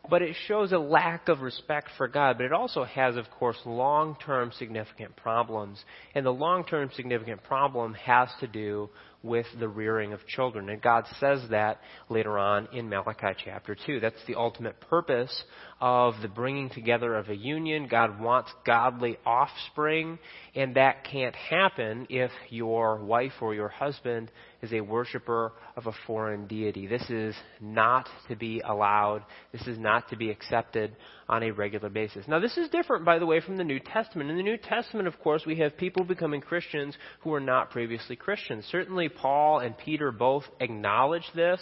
But 0.09 0.21
it 0.21 0.35
shows 0.47 0.71
a 0.71 0.77
lack 0.77 1.29
of 1.29 1.41
respect 1.41 1.89
for 1.97 2.07
God. 2.07 2.37
But 2.37 2.45
it 2.45 2.53
also 2.53 2.83
has, 2.83 3.15
of 3.15 3.25
course, 3.31 3.57
long 3.65 4.17
term 4.23 4.51
significant 4.57 5.15
problems. 5.15 5.83
And 6.13 6.25
the 6.25 6.31
long 6.31 6.65
term 6.65 6.91
significant 6.95 7.43
problem 7.43 7.93
has 7.95 8.29
to 8.41 8.47
do 8.47 8.89
with 9.25 9.47
the 9.59 9.67
rearing 9.67 10.13
of 10.13 10.25
children. 10.27 10.69
And 10.69 10.81
God 10.81 11.05
says 11.19 11.41
that 11.49 11.79
later 12.09 12.37
on 12.37 12.67
in 12.71 12.87
Malachi 12.87 13.35
chapter 13.43 13.75
2. 13.85 13.99
That's 13.99 14.23
the 14.27 14.35
ultimate 14.35 14.79
purpose 14.81 15.43
of 15.81 16.13
the 16.21 16.27
bringing 16.27 16.69
together 16.69 17.15
of 17.15 17.29
a 17.29 17.35
union. 17.35 17.87
God 17.89 18.21
wants 18.21 18.51
godly 18.65 19.17
offspring, 19.25 20.19
and 20.53 20.75
that 20.75 21.03
can't 21.03 21.35
happen 21.35 22.05
if 22.09 22.31
your 22.49 23.03
wife 23.03 23.33
or 23.41 23.55
your 23.55 23.69
husband 23.69 24.31
is 24.61 24.71
a 24.71 24.81
worshiper 24.81 25.53
of 25.75 25.87
a 25.87 25.93
foreign 26.05 26.47
deity. 26.47 26.87
This 26.87 27.07
is 27.09 27.35
not 27.59 28.07
to 28.29 28.35
be 28.35 28.61
allowed. 28.61 29.23
This 29.51 29.65
is 29.67 29.77
not 29.77 30.09
to 30.09 30.15
be 30.15 30.29
accepted 30.29 30.95
on 31.27 31.43
a 31.43 31.51
regular 31.51 31.89
basis. 31.89 32.27
Now, 32.27 32.39
this 32.39 32.57
is 32.57 32.69
different, 32.69 33.03
by 33.03 33.17
the 33.19 33.25
way, 33.25 33.39
from 33.41 33.57
the 33.57 33.63
New 33.63 33.79
Testament. 33.79 34.29
In 34.29 34.37
the 34.37 34.43
New 34.43 34.57
Testament, 34.57 35.07
of 35.07 35.19
course, 35.19 35.43
we 35.45 35.57
have 35.57 35.77
people 35.77 36.03
becoming 36.03 36.41
Christians 36.41 36.95
who 37.21 37.31
were 37.31 37.39
not 37.39 37.71
previously 37.71 38.15
Christians. 38.15 38.65
Certainly, 38.71 39.09
Paul 39.09 39.59
and 39.59 39.77
Peter 39.77 40.11
both 40.11 40.43
acknowledge 40.59 41.25
this, 41.33 41.59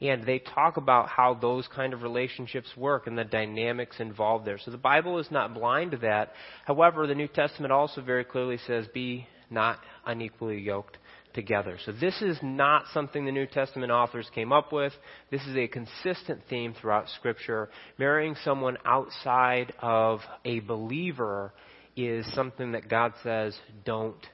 and 0.00 0.24
they 0.24 0.38
talk 0.38 0.76
about 0.76 1.08
how 1.08 1.34
those 1.34 1.66
kind 1.74 1.94
of 1.94 2.02
relationships 2.02 2.68
work 2.76 3.06
and 3.06 3.16
the 3.16 3.24
dynamics 3.24 3.96
involved 3.98 4.46
there. 4.46 4.58
So 4.58 4.70
the 4.70 4.76
Bible 4.76 5.18
is 5.18 5.30
not 5.30 5.54
blind 5.54 5.92
to 5.92 5.96
that. 5.98 6.32
However, 6.66 7.06
the 7.06 7.14
New 7.14 7.28
Testament 7.28 7.72
also 7.72 8.02
very 8.02 8.24
clearly 8.24 8.58
says, 8.66 8.86
be 8.92 9.26
not 9.50 9.78
unequally 10.06 10.60
yoked 10.60 10.98
together. 11.34 11.78
So 11.84 11.92
this 11.92 12.20
is 12.22 12.38
not 12.42 12.84
something 12.92 13.24
the 13.24 13.32
New 13.32 13.46
Testament 13.46 13.92
authors 13.92 14.28
came 14.34 14.52
up 14.52 14.72
with. 14.72 14.92
This 15.30 15.42
is 15.42 15.56
a 15.56 15.68
consistent 15.68 16.40
theme 16.48 16.74
throughout 16.80 17.08
Scripture. 17.10 17.68
Marrying 17.98 18.36
someone 18.44 18.78
outside 18.84 19.72
of 19.80 20.20
a 20.44 20.60
believer 20.60 21.52
is 21.96 22.26
something 22.34 22.72
that 22.72 22.88
God 22.88 23.12
says, 23.22 23.58
don't 23.84 24.24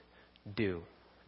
do. 0.54 0.82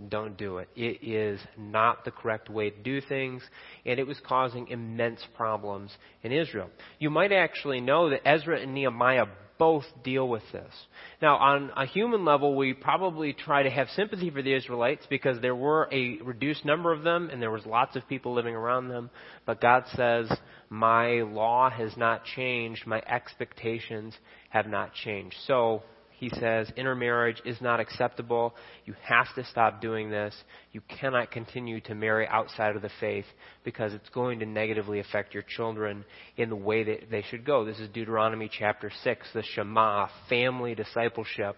Don't 0.09 0.37
do 0.37 0.59
it. 0.59 0.69
It 0.77 1.03
is 1.03 1.41
not 1.57 2.05
the 2.05 2.11
correct 2.11 2.51
way 2.51 2.69
to 2.69 2.83
do 2.83 3.01
things, 3.01 3.43
and 3.87 3.99
it 3.99 4.07
was 4.07 4.21
causing 4.27 4.69
immense 4.69 5.21
problems 5.35 5.91
in 6.23 6.33
Israel. 6.33 6.69
You 6.99 7.09
might 7.09 7.33
actually 7.33 7.81
know 7.81 8.11
that 8.11 8.29
Ezra 8.29 8.61
and 8.61 8.75
Nehemiah 8.75 9.25
both 9.59 9.85
deal 10.05 10.29
with 10.29 10.43
this. 10.53 10.73
Now, 11.21 11.37
on 11.37 11.71
a 11.77 11.87
human 11.87 12.25
level, 12.25 12.55
we 12.55 12.73
probably 12.73 13.33
try 13.33 13.63
to 13.63 13.71
have 13.71 13.89
sympathy 13.91 14.31
for 14.31 14.43
the 14.43 14.55
Israelites 14.55 15.07
because 15.09 15.41
there 15.41 15.55
were 15.55 15.89
a 15.93 16.19
reduced 16.23 16.65
number 16.65 16.93
of 16.93 17.03
them 17.03 17.31
and 17.31 17.41
there 17.41 17.51
was 17.51 17.65
lots 17.67 17.97
of 17.97 18.09
people 18.09 18.35
living 18.35 18.55
around 18.55 18.89
them. 18.89 19.11
But 19.45 19.61
God 19.61 19.85
says, 19.95 20.31
my 20.69 21.23
law 21.23 21.71
has 21.71 21.97
not 21.97 22.25
changed. 22.25 22.87
My 22.87 23.03
expectations 23.07 24.15
have 24.51 24.67
not 24.67 24.93
changed. 24.95 25.37
So, 25.47 25.83
he 26.19 26.31
says 26.31 26.71
intermarriage 26.77 27.43
is 27.45 27.61
not 27.61 27.79
acceptable. 27.79 28.55
You 28.87 28.95
have 29.03 29.27
to 29.35 29.45
stop 29.45 29.83
doing 29.83 30.11
this. 30.11 30.35
You 30.73 30.81
cannot 31.01 31.31
continue 31.31 31.81
to 31.83 31.95
marry 31.95 32.27
outside 32.27 32.75
of 32.75 32.81
the 32.81 32.91
faith 33.01 33.27
because 33.65 33.93
it's 33.93 34.09
going 34.11 34.39
to 34.39 34.47
negatively 34.47 35.01
affect 35.01 35.35
your 35.35 35.43
children 35.43 36.05
in 36.39 36.49
the 36.49 36.57
way 36.57 36.85
that 36.85 37.11
they 37.11 37.23
should 37.23 37.45
go. 37.45 37.67
This 37.67 37.79
is 37.79 37.91
Deuteronomy 37.91 38.51
chapter 38.51 38.91
6, 39.05 39.27
the 39.35 39.43
Shema, 39.43 40.09
family 40.29 40.75
discipleship. 40.75 41.57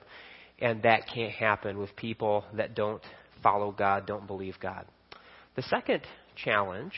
And 0.60 0.82
that 0.82 1.02
can't 1.12 1.32
happen 1.32 1.78
with 1.78 1.94
people 1.94 2.44
that 2.54 2.74
don't 2.74 3.02
follow 3.44 3.70
God, 3.70 4.06
don't 4.06 4.26
believe 4.26 4.56
God. 4.60 4.86
The 5.54 5.62
second 5.62 6.02
challenge, 6.34 6.94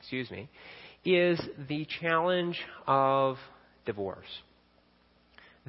excuse 0.00 0.30
me, 0.30 0.48
is 1.04 1.38
the 1.68 1.86
challenge 2.00 2.58
of 2.86 3.36
divorce. 3.84 4.24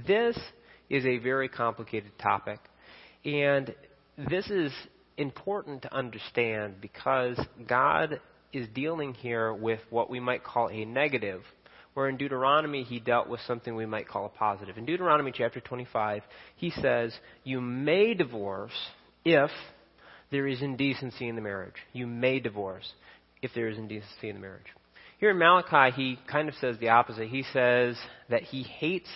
This 0.08 0.38
is 0.94 1.08
a 1.08 1.18
very 1.18 1.50
complicated 1.50 2.12
topic. 2.20 2.60
And 3.26 3.74
this 4.30 4.48
is 4.52 4.72
important 5.18 5.82
to 5.82 5.94
understand 5.94 6.76
because 6.82 7.40
God 7.68 8.22
is 8.54 8.68
dealing 8.76 9.16
here 9.16 9.52
with 9.52 9.80
what 9.90 10.12
we 10.12 10.20
might 10.20 10.44
call 10.44 10.70
a 10.70 10.86
negative, 10.86 11.42
where 11.96 12.10
in 12.10 12.18
Deuteronomy 12.18 12.84
he 12.84 13.00
dealt 13.00 13.28
with 13.28 13.40
something 13.48 13.76
we 13.76 13.88
might 13.88 14.08
call 14.08 14.28
a 14.28 14.30
positive. 14.30 14.78
In 14.78 14.86
Deuteronomy 14.86 15.32
chapter 15.34 15.60
25, 15.60 16.22
he 16.58 16.70
says, 16.70 17.12
You 17.44 17.60
may 17.60 18.14
divorce 18.14 18.72
if 19.26 19.50
there 20.30 20.46
is 20.46 20.62
indecency 20.62 21.28
in 21.28 21.36
the 21.36 21.42
marriage. 21.42 21.74
You 21.92 22.06
may 22.06 22.40
divorce 22.40 22.94
if 23.42 23.50
there 23.56 23.68
is 23.68 23.80
indecency 23.80 24.30
in 24.30 24.36
the 24.36 24.42
marriage. 24.42 24.68
Here 25.20 25.32
in 25.32 25.40
Malachi, 25.40 25.96
he 25.96 26.20
kind 26.32 26.50
of 26.50 26.56
says 26.62 26.78
the 26.80 26.90
opposite. 26.90 27.30
He 27.30 27.46
says 27.52 27.98
that 28.30 28.44
he 28.44 28.62
hates 28.62 29.10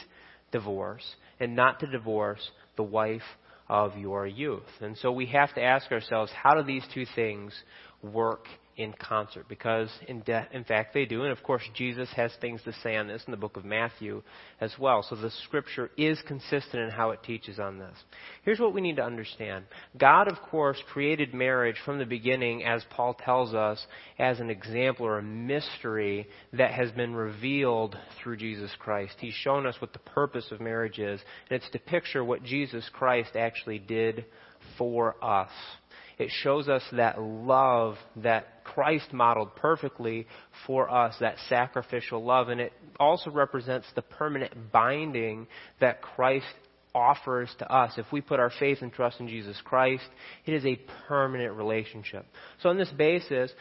divorce 0.51 1.03
and 1.39 1.55
not 1.55 1.79
to 1.79 1.87
divorce 1.87 2.49
the 2.75 2.83
wife 2.83 3.21
of 3.69 3.97
your 3.97 4.25
youth. 4.25 4.63
And 4.81 4.97
so 4.97 5.11
we 5.11 5.25
have 5.27 5.53
to 5.55 5.61
ask 5.61 5.91
ourselves, 5.91 6.31
how 6.31 6.55
do 6.55 6.63
these 6.63 6.83
two 6.93 7.05
things 7.15 7.53
work 8.01 8.45
in 8.77 8.93
concert 8.93 9.47
because, 9.49 9.89
in, 10.07 10.21
de- 10.21 10.47
in 10.51 10.63
fact, 10.63 10.93
they 10.93 11.05
do. 11.05 11.23
And 11.23 11.31
of 11.31 11.41
course, 11.43 11.63
Jesus 11.75 12.07
has 12.15 12.31
things 12.39 12.61
to 12.63 12.73
say 12.83 12.95
on 12.95 13.07
this 13.07 13.23
in 13.25 13.31
the 13.31 13.37
book 13.37 13.57
of 13.57 13.65
Matthew 13.65 14.21
as 14.61 14.71
well. 14.79 15.03
So 15.03 15.15
the 15.15 15.31
scripture 15.45 15.89
is 15.97 16.21
consistent 16.27 16.83
in 16.83 16.91
how 16.91 17.09
it 17.09 17.23
teaches 17.23 17.59
on 17.59 17.79
this. 17.79 17.95
Here's 18.43 18.59
what 18.59 18.75
we 18.75 18.81
need 18.81 18.97
to 18.97 19.03
understand 19.03 19.65
God, 19.97 20.27
of 20.31 20.39
course, 20.49 20.77
created 20.93 21.33
marriage 21.33 21.77
from 21.83 21.97
the 21.97 22.05
beginning, 22.05 22.63
as 22.63 22.83
Paul 22.91 23.15
tells 23.15 23.55
us, 23.55 23.83
as 24.19 24.39
an 24.39 24.51
example 24.51 25.07
or 25.07 25.17
a 25.17 25.23
mystery 25.23 26.27
that 26.53 26.71
has 26.71 26.91
been 26.91 27.15
revealed 27.15 27.97
through 28.21 28.37
Jesus 28.37 28.71
Christ. 28.77 29.15
He's 29.19 29.33
shown 29.33 29.65
us 29.65 29.75
what 29.79 29.93
the 29.93 29.99
purpose 29.99 30.51
of 30.51 30.61
marriage 30.61 30.99
is, 30.99 31.19
and 31.49 31.59
it's 31.59 31.71
to 31.71 31.79
picture 31.79 32.23
what 32.23 32.43
Jesus 32.43 32.87
Christ 32.93 33.35
actually 33.35 33.79
did 33.79 34.25
for 34.77 35.15
us. 35.23 35.51
It 36.17 36.31
shows 36.41 36.67
us 36.67 36.81
that 36.93 37.21
love 37.21 37.95
that 38.17 38.56
Christ 38.77 39.11
modeled 39.11 39.55
perfectly 39.55 40.27
for 40.67 40.87
us, 40.87 41.15
that 41.19 41.37
sacrificial 41.49 42.23
love. 42.23 42.49
And 42.49 42.61
it 42.61 42.73
also 42.99 43.31
represents 43.31 43.87
the 43.95 44.03
permanent 44.03 44.71
binding 44.71 45.47
that 45.81 46.03
Christ 46.03 46.45
offers 46.93 47.49
to 47.57 47.73
us. 47.73 47.93
If 47.97 48.05
we 48.11 48.21
put 48.21 48.39
our 48.39 48.51
faith 48.59 48.83
and 48.83 48.93
trust 48.93 49.19
in 49.19 49.29
Jesus 49.29 49.59
Christ, 49.65 50.05
it 50.45 50.53
is 50.53 50.63
a 50.63 50.79
permanent 51.07 51.55
relationship. 51.55 52.27
So, 52.61 52.69
on 52.69 52.77
this 52.77 52.91
basis, 52.91 53.51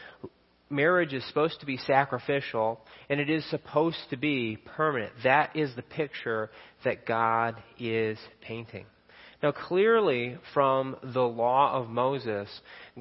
marriage 0.69 1.13
is 1.15 1.27
supposed 1.27 1.61
to 1.61 1.65
be 1.65 1.77
sacrificial 1.77 2.79
and 3.09 3.19
it 3.19 3.31
is 3.31 3.43
supposed 3.49 3.97
to 4.11 4.17
be 4.17 4.59
permanent. 4.77 5.13
That 5.23 5.55
is 5.55 5.75
the 5.75 5.81
picture 5.81 6.51
that 6.83 7.07
God 7.07 7.55
is 7.79 8.19
painting. 8.41 8.85
Now, 9.43 9.51
clearly, 9.51 10.37
from 10.53 10.95
the 11.13 11.21
law 11.21 11.73
of 11.73 11.89
Moses, 11.89 12.49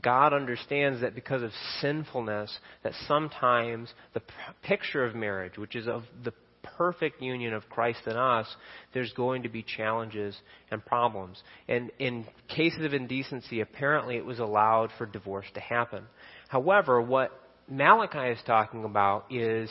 God 0.02 0.34
understands 0.34 1.00
that 1.00 1.14
because 1.14 1.42
of 1.42 1.50
sinfulness, 1.80 2.58
that 2.82 2.92
sometimes 3.08 3.92
the 4.12 4.20
picture 4.62 5.04
of 5.04 5.14
marriage, 5.14 5.56
which 5.56 5.74
is 5.74 5.88
of 5.88 6.02
the 6.24 6.34
perfect 6.76 7.22
union 7.22 7.54
of 7.54 7.68
Christ 7.70 8.00
and 8.06 8.18
us, 8.18 8.46
there's 8.92 9.12
going 9.12 9.44
to 9.44 9.48
be 9.48 9.62
challenges 9.62 10.36
and 10.70 10.84
problems. 10.84 11.42
And 11.68 11.90
in 11.98 12.26
cases 12.48 12.84
of 12.84 12.92
indecency, 12.92 13.60
apparently 13.60 14.16
it 14.16 14.24
was 14.24 14.38
allowed 14.38 14.90
for 14.98 15.06
divorce 15.06 15.46
to 15.54 15.60
happen. 15.60 16.04
However, 16.48 17.00
what 17.00 17.32
Malachi 17.68 18.32
is 18.32 18.38
talking 18.46 18.84
about 18.84 19.32
is 19.32 19.70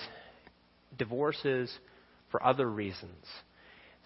divorces 0.98 1.72
for 2.32 2.44
other 2.44 2.70
reasons. 2.70 3.26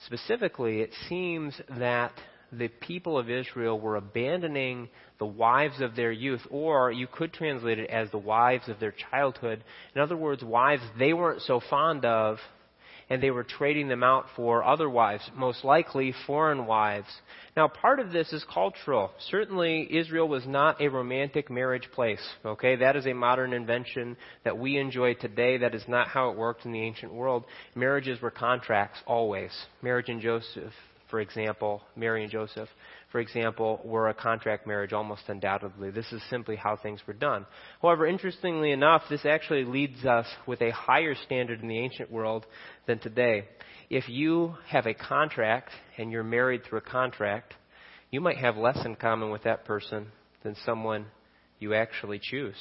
Specifically, 0.06 0.82
it 0.82 0.92
seems 1.08 1.60
that 1.78 2.12
the 2.52 2.68
people 2.68 3.18
of 3.18 3.30
Israel 3.30 3.80
were 3.80 3.96
abandoning 3.96 4.90
the 5.20 5.26
wives 5.26 5.82
of 5.82 5.96
their 5.96 6.12
youth, 6.12 6.42
or 6.50 6.92
you 6.92 7.08
could 7.08 7.34
translate 7.34 7.80
it 7.80 7.90
as 7.90 8.10
the 8.12 8.18
wives 8.18 8.68
of 8.70 8.80
their 8.80 8.94
childhood. 9.12 9.64
In 9.96 10.02
other 10.02 10.18
words, 10.18 10.44
wives 10.44 10.84
they 10.98 11.14
weren't 11.14 11.42
so 11.42 11.62
fond 11.70 12.06
of, 12.06 12.38
and 13.10 13.22
they 13.24 13.32
were 13.32 13.44
trading 13.44 13.88
them 13.88 14.04
out 14.04 14.28
for 14.36 14.64
other 14.64 14.90
wives, 14.90 15.28
most 15.36 15.64
likely 15.64 16.14
foreign 16.28 16.68
wives. 16.68 17.08
Now, 17.58 17.68
part 17.68 18.00
of 18.00 18.12
this 18.12 18.32
is 18.32 18.46
cultural. 18.54 19.12
Certainly, 19.30 19.88
Israel 19.98 20.28
was 20.28 20.46
not 20.46 20.80
a 20.80 20.90
romantic 20.90 21.50
marriage 21.50 21.90
place. 21.94 22.22
Okay, 22.46 22.76
that 22.78 22.96
is 22.96 23.08
a 23.08 23.14
modern 23.14 23.54
invention 23.54 24.16
that 24.44 24.58
we 24.58 24.78
enjoy 24.78 25.16
today. 25.16 25.58
That 25.58 25.74
is 25.74 25.84
not 25.88 26.08
how 26.08 26.30
it 26.30 26.38
worked 26.38 26.66
in 26.66 26.72
the 26.72 26.82
ancient 26.82 27.12
world. 27.12 27.46
Marriages 27.76 28.22
were 28.22 28.32
contracts 28.32 29.00
always. 29.08 29.52
Marriage 29.82 30.10
in 30.10 30.22
Joseph 30.22 30.74
for 31.10 31.20
example, 31.20 31.82
Mary 31.96 32.24
and 32.24 32.32
Joseph, 32.32 32.70
for 33.12 33.20
example, 33.20 33.82
were 33.84 34.10
a 34.10 34.14
contract 34.14 34.68
marriage 34.68 34.94
almost 34.94 35.24
undoubtedly. 35.28 35.90
This 35.90 36.12
is 36.12 36.22
simply 36.30 36.56
how 36.56 36.76
things 36.76 37.02
were 37.08 37.14
done. 37.14 37.46
However, 37.82 38.06
interestingly 38.06 38.72
enough, 38.72 39.04
this 39.10 39.26
actually 39.26 39.66
leads 39.66 40.06
us 40.06 40.28
with 40.46 40.62
a 40.62 40.72
higher 40.72 41.16
standard 41.16 41.62
in 41.62 41.68
the 41.68 41.80
ancient 41.80 42.12
world 42.12 42.46
than 42.86 43.00
today. 43.00 43.48
If 43.90 44.08
you 44.08 44.56
have 44.68 44.86
a 44.86 44.94
contract 44.94 45.72
and 45.98 46.12
you're 46.12 46.24
married 46.24 46.64
through 46.64 46.80
a 46.80 46.82
contract, 46.82 47.56
you 48.12 48.22
might 48.22 48.38
have 48.38 48.58
less 48.58 48.86
in 48.86 48.96
common 48.96 49.32
with 49.32 49.44
that 49.44 49.66
person 49.66 50.08
than 50.44 50.56
someone 50.66 51.08
you 51.60 51.74
actually 51.74 52.20
choose. 52.22 52.56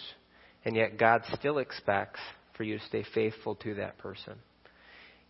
And 0.65 0.75
yet 0.75 0.99
God 0.99 1.23
still 1.35 1.59
expects 1.59 2.21
for 2.57 2.65
you 2.65 2.79
to 2.79 2.85
stay 2.87 3.05
faithful 3.15 3.55
to 3.57 3.75
that 3.75 3.99
person 3.99 4.35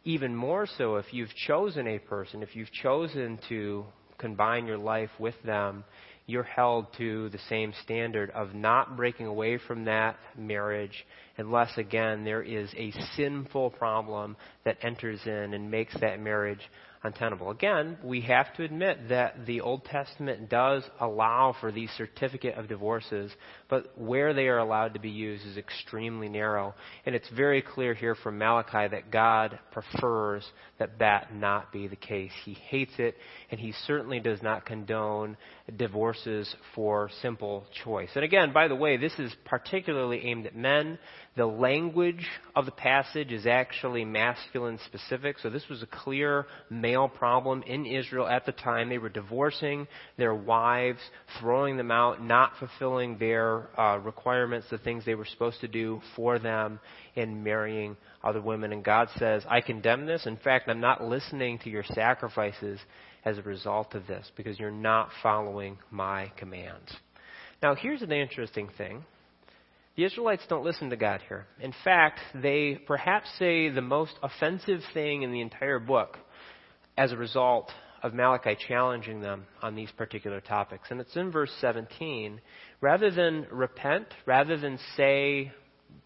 even 0.04 0.34
more 0.34 0.66
so 0.78 0.96
if 0.96 1.06
you've 1.12 1.34
chosen 1.46 1.86
a 1.86 1.98
person, 1.98 2.42
if 2.42 2.54
you've 2.54 2.72
chosen 2.72 3.38
to 3.48 3.84
combine 4.18 4.66
your 4.66 4.78
life 4.78 5.10
with 5.18 5.34
them, 5.44 5.84
you're 6.26 6.42
held 6.42 6.86
to 6.98 7.30
the 7.30 7.38
same 7.48 7.72
standard 7.82 8.30
of 8.32 8.54
not 8.54 8.96
breaking 8.96 9.26
away 9.26 9.58
from 9.66 9.86
that 9.86 10.16
marriage 10.36 11.06
unless, 11.38 11.70
again, 11.78 12.22
there 12.22 12.42
is 12.42 12.68
a 12.76 12.92
sinful 13.16 13.70
problem 13.70 14.36
that 14.64 14.76
enters 14.82 15.20
in 15.24 15.54
and 15.54 15.70
makes 15.70 15.98
that 16.00 16.20
marriage 16.20 16.60
untenable. 17.02 17.50
Again, 17.50 17.96
we 18.04 18.20
have 18.22 18.52
to 18.56 18.64
admit 18.64 19.08
that 19.08 19.46
the 19.46 19.62
Old 19.62 19.84
Testament 19.86 20.50
does 20.50 20.82
allow 21.00 21.54
for 21.60 21.72
these 21.72 21.90
certificate 21.96 22.56
of 22.56 22.68
divorces, 22.68 23.32
but 23.68 23.98
where 23.98 24.32
they 24.32 24.48
are 24.48 24.58
allowed 24.58 24.94
to 24.94 25.00
be 25.00 25.10
used 25.10 25.46
is 25.46 25.56
extremely 25.56 26.28
narrow. 26.28 26.74
And 27.04 27.14
it's 27.14 27.28
very 27.30 27.60
clear 27.60 27.94
here 27.94 28.14
from 28.14 28.38
Malachi 28.38 28.88
that 28.88 29.10
God 29.10 29.58
prefers 29.72 30.46
that 30.78 30.98
that 31.00 31.34
not 31.34 31.72
be 31.72 31.86
the 31.86 31.96
case. 31.96 32.32
He 32.44 32.54
hates 32.54 32.92
it, 32.98 33.16
and 33.50 33.60
he 33.60 33.72
certainly 33.86 34.20
does 34.20 34.42
not 34.42 34.64
condone 34.64 35.36
divorces 35.76 36.54
for 36.74 37.10
simple 37.20 37.66
choice. 37.84 38.10
And 38.14 38.24
again, 38.24 38.52
by 38.52 38.68
the 38.68 38.74
way, 38.74 38.96
this 38.96 39.12
is 39.18 39.34
particularly 39.44 40.24
aimed 40.24 40.46
at 40.46 40.56
men. 40.56 40.98
The 41.36 41.46
language 41.46 42.26
of 42.56 42.64
the 42.64 42.72
passage 42.72 43.32
is 43.32 43.46
actually 43.46 44.04
masculine 44.04 44.78
specific, 44.86 45.38
so 45.38 45.50
this 45.50 45.68
was 45.68 45.82
a 45.82 45.86
clear 45.86 46.46
male 46.70 47.08
problem 47.08 47.62
in 47.62 47.86
Israel 47.86 48.26
at 48.26 48.46
the 48.46 48.52
time. 48.52 48.88
They 48.88 48.98
were 48.98 49.08
divorcing 49.08 49.86
their 50.16 50.34
wives, 50.34 50.98
throwing 51.38 51.76
them 51.76 51.90
out, 51.90 52.22
not 52.22 52.52
fulfilling 52.58 53.18
their 53.18 53.57
uh, 53.78 53.98
requirements, 53.98 54.66
the 54.70 54.78
things 54.78 55.04
they 55.04 55.14
were 55.14 55.24
supposed 55.24 55.60
to 55.60 55.68
do 55.68 56.00
for 56.16 56.38
them, 56.38 56.80
in 57.14 57.42
marrying 57.42 57.96
other 58.22 58.40
women. 58.40 58.72
And 58.72 58.84
God 58.84 59.08
says, 59.16 59.44
I 59.48 59.60
condemn 59.60 60.06
this. 60.06 60.26
In 60.26 60.36
fact, 60.36 60.68
I'm 60.68 60.80
not 60.80 61.02
listening 61.02 61.58
to 61.60 61.70
your 61.70 61.84
sacrifices 61.84 62.80
as 63.24 63.38
a 63.38 63.42
result 63.42 63.94
of 63.94 64.06
this 64.06 64.30
because 64.36 64.58
you're 64.58 64.70
not 64.70 65.10
following 65.22 65.78
my 65.90 66.32
commands. 66.36 66.94
Now, 67.62 67.74
here's 67.74 68.02
an 68.02 68.12
interesting 68.12 68.68
thing. 68.78 69.04
The 69.96 70.04
Israelites 70.04 70.44
don't 70.48 70.64
listen 70.64 70.90
to 70.90 70.96
God 70.96 71.22
here. 71.28 71.46
In 71.60 71.74
fact, 71.82 72.20
they 72.32 72.78
perhaps 72.86 73.28
say 73.38 73.68
the 73.68 73.80
most 73.80 74.12
offensive 74.22 74.80
thing 74.94 75.22
in 75.22 75.32
the 75.32 75.40
entire 75.40 75.80
book 75.80 76.16
as 76.96 77.10
a 77.10 77.16
result 77.16 77.72
of 78.02 78.14
Malachi 78.14 78.56
challenging 78.68 79.20
them 79.20 79.46
on 79.62 79.74
these 79.74 79.90
particular 79.92 80.40
topics. 80.40 80.88
And 80.90 81.00
it's 81.00 81.16
in 81.16 81.30
verse 81.30 81.52
17. 81.60 82.40
Rather 82.80 83.10
than 83.10 83.46
repent, 83.50 84.06
rather 84.26 84.56
than 84.56 84.78
say, 84.96 85.52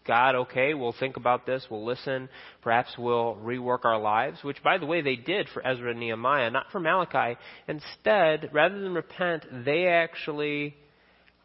God, 0.05 0.35
okay, 0.35 0.73
we'll 0.73 0.95
think 0.99 1.17
about 1.17 1.45
this, 1.45 1.65
we'll 1.69 1.85
listen, 1.85 2.29
perhaps 2.61 2.89
we'll 2.97 3.35
rework 3.35 3.85
our 3.85 3.99
lives, 3.99 4.43
which, 4.43 4.61
by 4.63 4.77
the 4.77 4.85
way, 4.85 5.01
they 5.01 5.15
did 5.15 5.47
for 5.49 5.65
Ezra 5.65 5.91
and 5.91 5.99
Nehemiah, 5.99 6.49
not 6.49 6.67
for 6.71 6.79
Malachi. 6.79 7.37
Instead, 7.67 8.49
rather 8.51 8.79
than 8.79 8.93
repent, 8.93 9.45
they 9.65 9.87
actually 9.87 10.75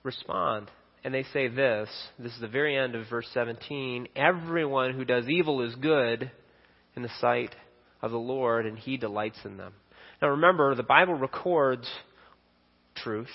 respond. 0.02 0.70
And 1.04 1.14
they 1.14 1.24
say 1.32 1.48
this 1.48 1.88
this 2.18 2.32
is 2.32 2.40
the 2.40 2.48
very 2.48 2.76
end 2.76 2.96
of 2.96 3.08
verse 3.08 3.28
17 3.32 4.08
everyone 4.16 4.94
who 4.94 5.04
does 5.04 5.28
evil 5.28 5.62
is 5.62 5.74
good 5.76 6.30
in 6.96 7.02
the 7.02 7.11
sight 7.20 7.54
of 8.02 8.11
the 8.11 8.18
Lord, 8.18 8.66
and 8.66 8.76
he 8.78 8.96
delights 8.96 9.38
in 9.44 9.56
them. 9.56 9.72
Now 10.20 10.28
remember, 10.28 10.74
the 10.74 10.83
Bible 10.83 11.14
records 11.14 11.88
truth. 12.96 13.31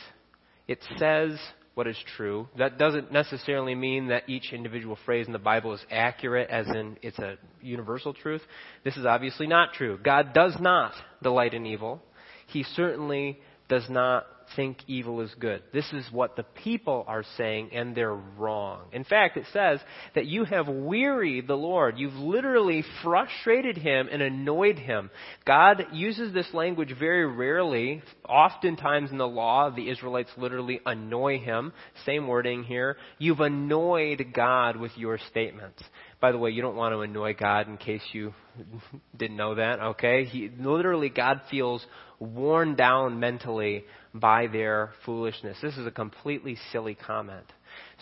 It 0.68 0.80
says 0.98 1.38
what 1.76 1.88
is 1.88 1.98
true. 2.16 2.48
That 2.58 2.78
doesn't 2.78 3.12
necessarily 3.12 3.74
mean 3.74 4.08
that 4.08 4.30
each 4.30 4.54
individual 4.54 4.98
phrase 5.06 5.26
in 5.26 5.34
the 5.34 5.40
Bible 5.40 5.74
is 5.74 5.84
accurate, 5.90 6.50
as 6.50 6.68
in 6.68 6.98
it's 7.02 7.18
a 7.20 7.38
universal 7.62 8.14
truth. 8.14 8.42
This 8.84 8.96
is 8.96 9.06
obviously 9.06 9.48
not 9.48 9.74
true. 9.74 9.98
God 10.04 10.34
does 10.34 10.56
not 10.60 10.94
delight 11.24 11.54
in 11.54 11.66
evil. 11.66 12.02
He 12.48 12.64
certainly 12.64 13.40
does 13.70 13.90
not 13.90 14.28
think 14.56 14.78
evil 14.88 15.22
is 15.22 15.34
good. 15.40 15.64
This 15.74 15.92
is 15.94 16.06
what 16.12 16.36
the 16.36 16.44
people 16.44 17.04
are 17.08 17.24
saying, 17.38 17.70
and 17.74 17.96
they're 17.96 18.14
wrong. 18.14 18.82
In 18.92 19.04
fact, 19.04 19.38
it 19.38 19.46
says 19.52 19.80
that 20.16 20.26
you 20.26 20.46
have 20.46 20.68
wearied 20.68 21.48
the 21.48 21.56
Lord. 21.56 21.98
You've 21.98 22.14
literally 22.14 22.84
frustrated 23.04 23.78
him 23.78 24.08
and 24.12 24.22
annoyed 24.22 24.80
him. 24.80 25.10
God 25.46 25.88
uses 25.92 26.34
this 26.34 26.48
language 26.54 26.94
very 26.98 27.26
rarely. 27.26 28.02
Oftentimes 28.28 29.12
in 29.12 29.18
the 29.18 29.28
law, 29.28 29.70
the 29.70 29.90
Israelites 29.90 30.32
literally 30.38 30.80
annoy 30.86 31.40
him. 31.40 31.74
Same 32.06 32.28
wording 32.28 32.64
here. 32.64 32.98
You've 33.18 33.40
annoyed 33.40 34.26
God 34.34 34.78
with 34.78 34.92
your 34.98 35.18
statements. 35.30 35.84
By 36.24 36.32
the 36.32 36.38
way, 36.38 36.52
you 36.52 36.62
don't 36.62 36.78
want 36.78 36.94
to 36.94 37.02
annoy 37.02 37.34
God 37.34 37.68
in 37.68 37.76
case 37.76 38.02
you 38.14 38.34
didn't 39.18 39.36
know 39.36 39.56
that, 39.56 39.80
okay? 39.80 40.24
He, 40.24 40.50
literally, 40.58 41.10
God 41.10 41.42
feels 41.52 41.86
worn 42.18 42.76
down 42.76 43.20
mentally 43.20 43.84
by 44.14 44.48
their 44.48 44.92
foolishness. 45.06 45.58
This 45.62 45.78
is 45.78 45.88
a 45.88 45.92
completely 45.92 46.58
silly 46.72 46.96
comment. 46.96 47.46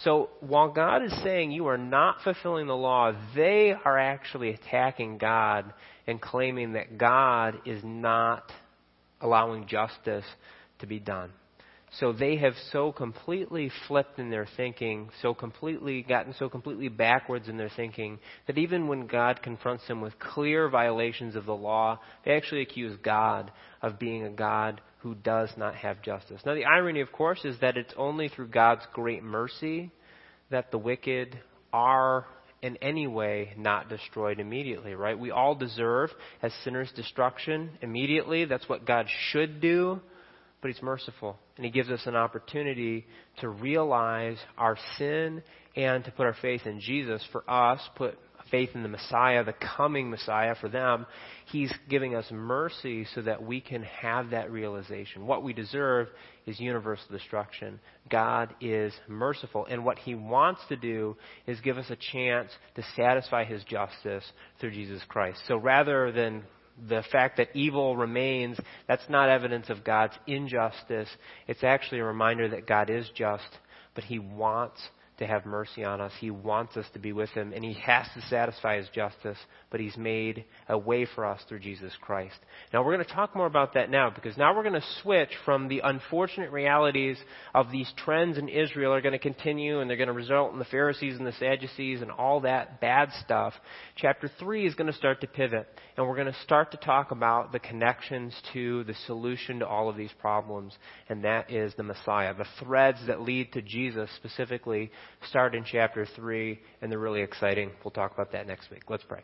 So 0.03 0.29
while 0.41 0.69
God 0.69 1.03
is 1.03 1.13
saying 1.23 1.51
you 1.51 1.67
are 1.67 1.77
not 1.77 2.17
fulfilling 2.23 2.67
the 2.67 2.75
law, 2.75 3.13
they 3.35 3.73
are 3.85 3.97
actually 3.97 4.49
attacking 4.49 5.17
God 5.17 5.73
and 6.07 6.19
claiming 6.19 6.73
that 6.73 6.97
God 6.97 7.61
is 7.65 7.81
not 7.83 8.51
allowing 9.21 9.67
justice 9.67 10.25
to 10.79 10.87
be 10.87 10.99
done. 10.99 11.31
So 11.99 12.13
they 12.13 12.37
have 12.37 12.53
so 12.71 12.93
completely 12.93 13.69
flipped 13.87 14.17
in 14.17 14.29
their 14.29 14.47
thinking, 14.55 15.09
so 15.21 15.33
completely 15.33 16.01
gotten 16.03 16.33
so 16.39 16.47
completely 16.47 16.87
backwards 16.87 17.49
in 17.49 17.57
their 17.57 17.69
thinking 17.69 18.19
that 18.47 18.57
even 18.57 18.87
when 18.87 19.07
God 19.07 19.41
confronts 19.43 19.85
them 19.87 19.99
with 19.99 20.17
clear 20.17 20.69
violations 20.69 21.35
of 21.35 21.45
the 21.45 21.55
law, 21.55 21.99
they 22.23 22.31
actually 22.31 22.61
accuse 22.61 22.97
God 23.03 23.51
of 23.81 23.99
being 23.99 24.23
a 24.23 24.29
God 24.29 24.79
who 25.01 25.15
does 25.15 25.49
not 25.57 25.75
have 25.75 26.01
justice. 26.01 26.41
Now 26.45 26.53
the 26.53 26.65
irony 26.65 27.01
of 27.01 27.11
course 27.11 27.43
is 27.43 27.59
that 27.61 27.77
it's 27.77 27.93
only 27.97 28.27
through 28.27 28.47
God's 28.47 28.83
great 28.93 29.23
mercy 29.23 29.91
that 30.49 30.71
the 30.71 30.77
wicked 30.77 31.39
are 31.73 32.25
in 32.61 32.77
any 32.77 33.07
way 33.07 33.53
not 33.57 33.89
destroyed 33.89 34.39
immediately, 34.39 34.93
right? 34.93 35.17
We 35.17 35.31
all 35.31 35.55
deserve 35.55 36.11
as 36.43 36.53
sinners 36.63 36.91
destruction 36.95 37.71
immediately. 37.81 38.45
That's 38.45 38.69
what 38.69 38.85
God 38.85 39.07
should 39.31 39.59
do 39.59 40.01
but 40.61 40.69
He's 40.69 40.81
merciful. 40.81 41.37
And 41.57 41.65
He 41.65 41.71
gives 41.71 41.89
us 41.89 42.01
an 42.05 42.15
opportunity 42.15 43.05
to 43.39 43.49
realize 43.49 44.37
our 44.57 44.77
sin 44.97 45.41
and 45.75 46.03
to 46.05 46.11
put 46.11 46.25
our 46.25 46.35
faith 46.41 46.61
in 46.65 46.79
Jesus. 46.79 47.23
For 47.31 47.43
us, 47.49 47.81
put 47.95 48.17
faith 48.51 48.69
in 48.75 48.83
the 48.83 48.89
Messiah, 48.89 49.43
the 49.43 49.53
coming 49.53 50.09
Messiah 50.09 50.55
for 50.59 50.69
them. 50.69 51.05
He's 51.47 51.73
giving 51.89 52.13
us 52.13 52.25
mercy 52.29 53.07
so 53.15 53.21
that 53.21 53.41
we 53.41 53.61
can 53.61 53.83
have 53.83 54.31
that 54.31 54.51
realization. 54.51 55.25
What 55.25 55.43
we 55.43 55.53
deserve 55.53 56.09
is 56.45 56.59
universal 56.59 57.07
destruction. 57.09 57.79
God 58.09 58.53
is 58.61 58.93
merciful. 59.07 59.65
And 59.65 59.85
what 59.85 59.97
He 59.97 60.13
wants 60.13 60.61
to 60.69 60.75
do 60.75 61.15
is 61.47 61.59
give 61.61 61.77
us 61.77 61.89
a 61.89 61.97
chance 62.11 62.51
to 62.75 62.83
satisfy 62.95 63.45
His 63.45 63.63
justice 63.63 64.23
through 64.59 64.71
Jesus 64.71 65.01
Christ. 65.07 65.39
So 65.47 65.57
rather 65.57 66.11
than 66.11 66.43
the 66.87 67.03
fact 67.11 67.37
that 67.37 67.55
evil 67.55 67.95
remains, 67.95 68.59
that's 68.87 69.07
not 69.09 69.29
evidence 69.29 69.69
of 69.69 69.83
God's 69.83 70.13
injustice. 70.27 71.09
It's 71.47 71.63
actually 71.63 71.99
a 71.99 72.05
reminder 72.05 72.49
that 72.49 72.67
God 72.67 72.89
is 72.89 73.09
just, 73.15 73.47
but 73.95 74.03
He 74.03 74.19
wants 74.19 74.81
to 75.21 75.27
have 75.27 75.45
mercy 75.45 75.83
on 75.83 76.01
us. 76.01 76.11
He 76.19 76.31
wants 76.31 76.75
us 76.75 76.85
to 76.93 76.99
be 76.99 77.13
with 77.13 77.29
Him, 77.29 77.53
and 77.53 77.63
He 77.63 77.73
has 77.73 78.05
to 78.15 78.21
satisfy 78.23 78.77
His 78.77 78.89
justice, 78.89 79.37
but 79.69 79.79
He's 79.79 79.95
made 79.95 80.45
a 80.67 80.77
way 80.77 81.07
for 81.15 81.25
us 81.25 81.39
through 81.47 81.59
Jesus 81.59 81.93
Christ. 82.01 82.35
Now, 82.73 82.83
we're 82.83 82.95
going 82.95 83.05
to 83.05 83.13
talk 83.13 83.35
more 83.35 83.45
about 83.45 83.75
that 83.75 83.89
now, 83.89 84.09
because 84.09 84.35
now 84.35 84.55
we're 84.55 84.63
going 84.63 84.81
to 84.81 84.87
switch 85.01 85.29
from 85.45 85.67
the 85.67 85.81
unfortunate 85.83 86.51
realities 86.51 87.17
of 87.53 87.71
these 87.71 87.91
trends 88.03 88.37
in 88.37 88.49
Israel 88.49 88.93
are 88.93 89.01
going 89.01 89.13
to 89.13 89.19
continue, 89.19 89.79
and 89.79 89.89
they're 89.89 89.97
going 89.97 90.07
to 90.07 90.13
result 90.13 90.53
in 90.53 90.59
the 90.59 90.65
Pharisees 90.65 91.17
and 91.17 91.25
the 91.25 91.31
Sadducees 91.33 92.01
and 92.01 92.11
all 92.11 92.41
that 92.41 92.81
bad 92.81 93.09
stuff. 93.23 93.53
Chapter 93.95 94.29
3 94.39 94.65
is 94.65 94.75
going 94.75 94.91
to 94.91 94.97
start 94.97 95.21
to 95.21 95.27
pivot, 95.27 95.67
and 95.95 96.07
we're 96.07 96.15
going 96.15 96.33
to 96.33 96.39
start 96.41 96.71
to 96.71 96.77
talk 96.77 97.11
about 97.11 97.51
the 97.51 97.59
connections 97.59 98.33
to 98.53 98.83
the 98.85 98.95
solution 99.05 99.59
to 99.59 99.67
all 99.67 99.87
of 99.87 99.95
these 99.95 100.11
problems, 100.19 100.73
and 101.09 101.23
that 101.23 101.51
is 101.51 101.73
the 101.75 101.83
Messiah. 101.83 102.33
The 102.33 102.45
threads 102.59 102.97
that 103.07 103.21
lead 103.21 103.53
to 103.53 103.61
Jesus 103.61 104.09
specifically 104.15 104.91
start 105.29 105.55
in 105.55 105.63
chapter 105.63 106.05
3, 106.15 106.59
and 106.81 106.91
they're 106.91 106.99
really 106.99 107.21
exciting. 107.21 107.71
We'll 107.83 107.91
talk 107.91 108.13
about 108.13 108.31
that 108.31 108.47
next 108.47 108.69
week. 108.69 108.83
Let's 108.89 109.03
pray. 109.03 109.21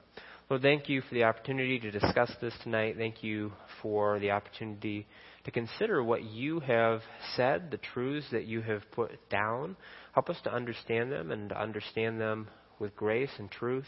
Lord, 0.50 0.62
thank 0.62 0.88
you 0.88 1.02
for 1.02 1.14
the 1.14 1.26
opportunity 1.26 1.80
to 1.80 1.92
discuss 1.92 2.32
this 2.40 2.54
tonight. 2.64 2.96
Thank 2.98 3.22
you 3.22 3.52
for 3.82 4.18
the 4.20 4.32
opportunity 4.32 5.06
to 5.44 5.52
consider 5.52 6.04
what 6.04 6.24
you 6.24 6.62
have 6.62 7.02
said, 7.36 7.70
the 7.72 7.78
truths 7.78 8.28
that 8.32 8.46
you 8.46 8.62
have 8.62 8.82
put 8.92 9.30
down. 9.30 9.76
Help 10.14 10.30
us 10.30 10.38
to 10.46 10.54
understand 10.54 11.12
them 11.12 11.32
and 11.32 11.50
to 11.50 11.62
understand 11.62 12.22
them 12.22 12.48
with 12.80 12.96
grace 12.96 13.32
and 13.40 13.52
truth. 13.52 13.88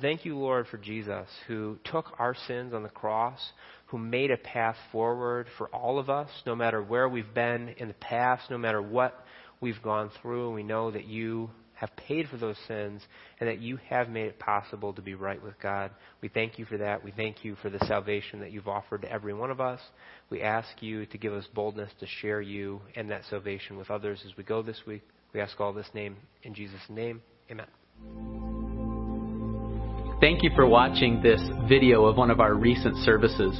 Thank 0.00 0.24
you, 0.24 0.36
Lord, 0.38 0.68
for 0.68 0.78
Jesus, 0.78 1.28
who 1.48 1.76
took 1.84 2.12
our 2.20 2.36
sins 2.46 2.72
on 2.72 2.84
the 2.84 2.88
cross, 2.88 3.40
who 3.86 3.98
made 3.98 4.30
a 4.30 4.36
path 4.36 4.76
forward 4.92 5.48
for 5.56 5.68
all 5.68 5.98
of 5.98 6.08
us, 6.08 6.28
no 6.46 6.54
matter 6.54 6.80
where 6.80 7.08
we've 7.08 7.34
been 7.34 7.70
in 7.78 7.88
the 7.88 7.94
past, 7.94 8.48
no 8.50 8.58
matter 8.58 8.80
what 8.80 9.24
we've 9.60 9.82
gone 9.82 10.10
through, 10.20 10.46
and 10.46 10.54
we 10.54 10.62
know 10.62 10.90
that 10.90 11.04
you 11.04 11.50
have 11.78 11.94
paid 11.96 12.28
for 12.28 12.36
those 12.36 12.56
sins 12.66 13.02
and 13.38 13.48
that 13.48 13.60
you 13.60 13.78
have 13.88 14.08
made 14.08 14.26
it 14.26 14.38
possible 14.40 14.92
to 14.92 15.00
be 15.00 15.14
right 15.14 15.40
with 15.40 15.54
God. 15.60 15.92
We 16.20 16.28
thank 16.28 16.58
you 16.58 16.64
for 16.64 16.76
that. 16.76 17.04
We 17.04 17.12
thank 17.12 17.44
you 17.44 17.54
for 17.62 17.70
the 17.70 17.78
salvation 17.86 18.40
that 18.40 18.50
you've 18.50 18.66
offered 18.66 19.02
to 19.02 19.12
every 19.12 19.32
one 19.32 19.52
of 19.52 19.60
us. 19.60 19.80
We 20.28 20.42
ask 20.42 20.68
you 20.80 21.06
to 21.06 21.18
give 21.18 21.32
us 21.32 21.46
boldness 21.54 21.92
to 22.00 22.06
share 22.20 22.40
you 22.40 22.80
and 22.96 23.08
that 23.10 23.22
salvation 23.30 23.76
with 23.76 23.90
others 23.92 24.24
as 24.26 24.36
we 24.36 24.42
go 24.42 24.60
this 24.60 24.80
week. 24.88 25.02
We 25.32 25.40
ask 25.40 25.60
all 25.60 25.72
this 25.72 25.88
name 25.94 26.16
in 26.42 26.52
Jesus' 26.52 26.80
name. 26.88 27.22
Amen. 27.48 27.66
Thank 30.20 30.42
you 30.42 30.50
for 30.56 30.66
watching 30.66 31.22
this 31.22 31.40
video 31.68 32.06
of 32.06 32.16
one 32.16 32.32
of 32.32 32.40
our 32.40 32.54
recent 32.54 32.96
services. 33.04 33.56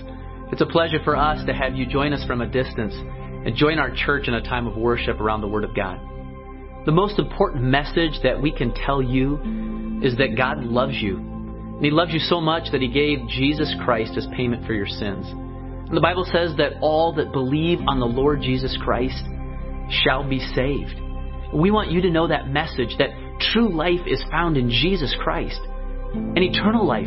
It's 0.51 0.61
a 0.61 0.67
pleasure 0.67 0.99
for 1.05 1.15
us 1.15 1.45
to 1.47 1.55
have 1.55 1.77
you 1.77 1.87
join 1.87 2.13
us 2.13 2.27
from 2.27 2.41
a 2.41 2.49
distance 2.49 2.95
and 3.49 3.57
join 3.57 3.79
our 3.79 3.91
church 3.91 4.29
in 4.29 4.35
a 4.35 4.43
time 4.43 4.67
of 4.67 4.77
worship 4.77 5.19
around 5.23 5.41
the 5.41 5.49
Word 5.49 5.65
of 5.65 5.75
God. 5.75 5.99
The 6.85 6.93
most 6.93 7.19
important 7.19 7.65
message 7.65 8.21
that 8.23 8.43
we 8.43 8.53
can 8.53 8.75
tell 8.75 9.01
you 9.01 10.01
is 10.03 10.19
that 10.19 10.37
God 10.37 10.59
loves 10.65 11.01
you. 11.01 11.17
And 11.17 11.83
He 11.83 11.91
loves 11.91 12.13
you 12.13 12.19
so 12.19 12.43
much 12.43 12.71
that 12.73 12.83
He 12.83 12.89
gave 12.89 13.27
Jesus 13.27 13.75
Christ 13.87 14.19
as 14.19 14.27
payment 14.37 14.67
for 14.67 14.75
your 14.75 14.87
sins. 14.87 15.27
And 15.31 15.97
the 15.97 16.03
Bible 16.03 16.27
says 16.31 16.59
that 16.59 16.75
all 16.83 17.15
that 17.15 17.33
believe 17.33 17.79
on 17.89 18.01
the 18.01 18.05
Lord 18.05 18.43
Jesus 18.43 18.77
Christ 18.85 19.25
shall 20.05 20.29
be 20.29 20.41
saved. 20.55 21.01
We 21.55 21.71
want 21.71 21.91
you 21.91 22.03
to 22.03 22.11
know 22.11 22.29
that 22.29 22.49
message 22.49 22.99
that 22.99 23.17
true 23.55 23.75
life 23.75 24.07
is 24.07 24.23
found 24.31 24.59
in 24.59 24.69
Jesus 24.69 25.17
Christ 25.23 25.61
and 26.13 26.37
eternal 26.37 26.87
life, 26.87 27.07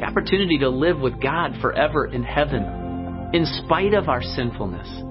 the 0.00 0.04
opportunity 0.04 0.58
to 0.58 0.68
live 0.68 0.98
with 0.98 1.22
God 1.22 1.52
forever 1.62 2.06
in 2.06 2.24
heaven, 2.24 3.30
in 3.32 3.46
spite 3.46 3.94
of 3.94 4.08
our 4.08 4.20
sinfulness. 4.20 5.04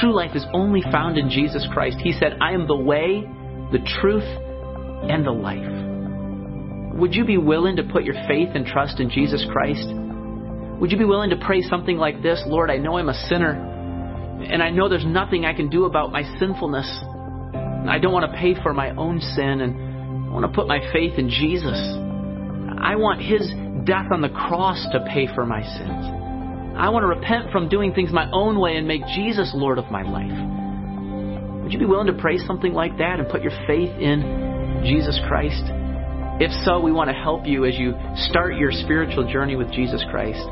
True 0.00 0.14
life 0.14 0.34
is 0.34 0.44
only 0.52 0.82
found 0.90 1.18
in 1.18 1.30
Jesus 1.30 1.66
Christ. 1.72 1.98
He 2.02 2.12
said, 2.12 2.38
I 2.40 2.52
am 2.52 2.66
the 2.66 2.76
way, 2.76 3.22
the 3.72 3.78
truth, 4.00 4.24
and 5.10 5.26
the 5.26 5.32
life. 5.32 6.98
Would 6.98 7.14
you 7.14 7.24
be 7.24 7.38
willing 7.38 7.76
to 7.76 7.82
put 7.82 8.04
your 8.04 8.14
faith 8.28 8.50
and 8.54 8.66
trust 8.66 9.00
in 9.00 9.10
Jesus 9.10 9.44
Christ? 9.50 9.88
Would 10.80 10.92
you 10.92 10.98
be 10.98 11.04
willing 11.04 11.30
to 11.30 11.36
pray 11.36 11.62
something 11.62 11.96
like 11.96 12.22
this 12.22 12.42
Lord, 12.46 12.70
I 12.70 12.76
know 12.76 12.98
I'm 12.98 13.08
a 13.08 13.28
sinner, 13.28 13.52
and 14.42 14.62
I 14.62 14.70
know 14.70 14.88
there's 14.88 15.06
nothing 15.06 15.44
I 15.44 15.54
can 15.54 15.68
do 15.68 15.84
about 15.84 16.12
my 16.12 16.22
sinfulness. 16.38 16.86
I 17.88 17.98
don't 17.98 18.12
want 18.12 18.30
to 18.30 18.38
pay 18.38 18.54
for 18.62 18.72
my 18.72 18.90
own 18.90 19.20
sin, 19.20 19.60
and 19.60 20.28
I 20.28 20.32
want 20.32 20.44
to 20.44 20.52
put 20.52 20.68
my 20.68 20.80
faith 20.92 21.18
in 21.18 21.28
Jesus. 21.28 21.78
I 22.78 22.96
want 22.96 23.20
His 23.20 23.48
death 23.84 24.06
on 24.12 24.20
the 24.20 24.28
cross 24.28 24.84
to 24.92 25.04
pay 25.12 25.26
for 25.34 25.46
my 25.46 25.62
sins. 25.62 26.21
I 26.76 26.88
want 26.88 27.02
to 27.02 27.06
repent 27.06 27.50
from 27.52 27.68
doing 27.68 27.92
things 27.92 28.12
my 28.12 28.30
own 28.32 28.58
way 28.58 28.76
and 28.76 28.88
make 28.88 29.02
Jesus 29.14 29.52
Lord 29.54 29.78
of 29.78 29.90
my 29.90 30.02
life. 30.02 31.62
Would 31.62 31.72
you 31.72 31.78
be 31.78 31.84
willing 31.86 32.06
to 32.06 32.20
pray 32.20 32.38
something 32.38 32.72
like 32.72 32.98
that 32.98 33.20
and 33.20 33.28
put 33.28 33.42
your 33.42 33.52
faith 33.66 33.90
in 34.00 34.82
Jesus 34.84 35.20
Christ? 35.28 35.62
If 36.40 36.50
so, 36.64 36.80
we 36.80 36.90
want 36.90 37.08
to 37.08 37.14
help 37.14 37.46
you 37.46 37.66
as 37.66 37.76
you 37.76 37.94
start 38.30 38.56
your 38.56 38.72
spiritual 38.72 39.30
journey 39.30 39.54
with 39.54 39.70
Jesus 39.70 40.02
Christ. 40.10 40.42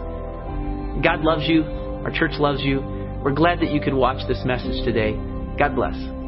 God 1.02 1.22
loves 1.22 1.48
you. 1.48 1.64
Our 2.04 2.12
church 2.12 2.32
loves 2.38 2.60
you. 2.62 2.80
We're 3.24 3.32
glad 3.32 3.60
that 3.60 3.70
you 3.70 3.80
could 3.80 3.94
watch 3.94 4.26
this 4.28 4.42
message 4.44 4.84
today. 4.84 5.12
God 5.58 5.74
bless. 5.74 6.19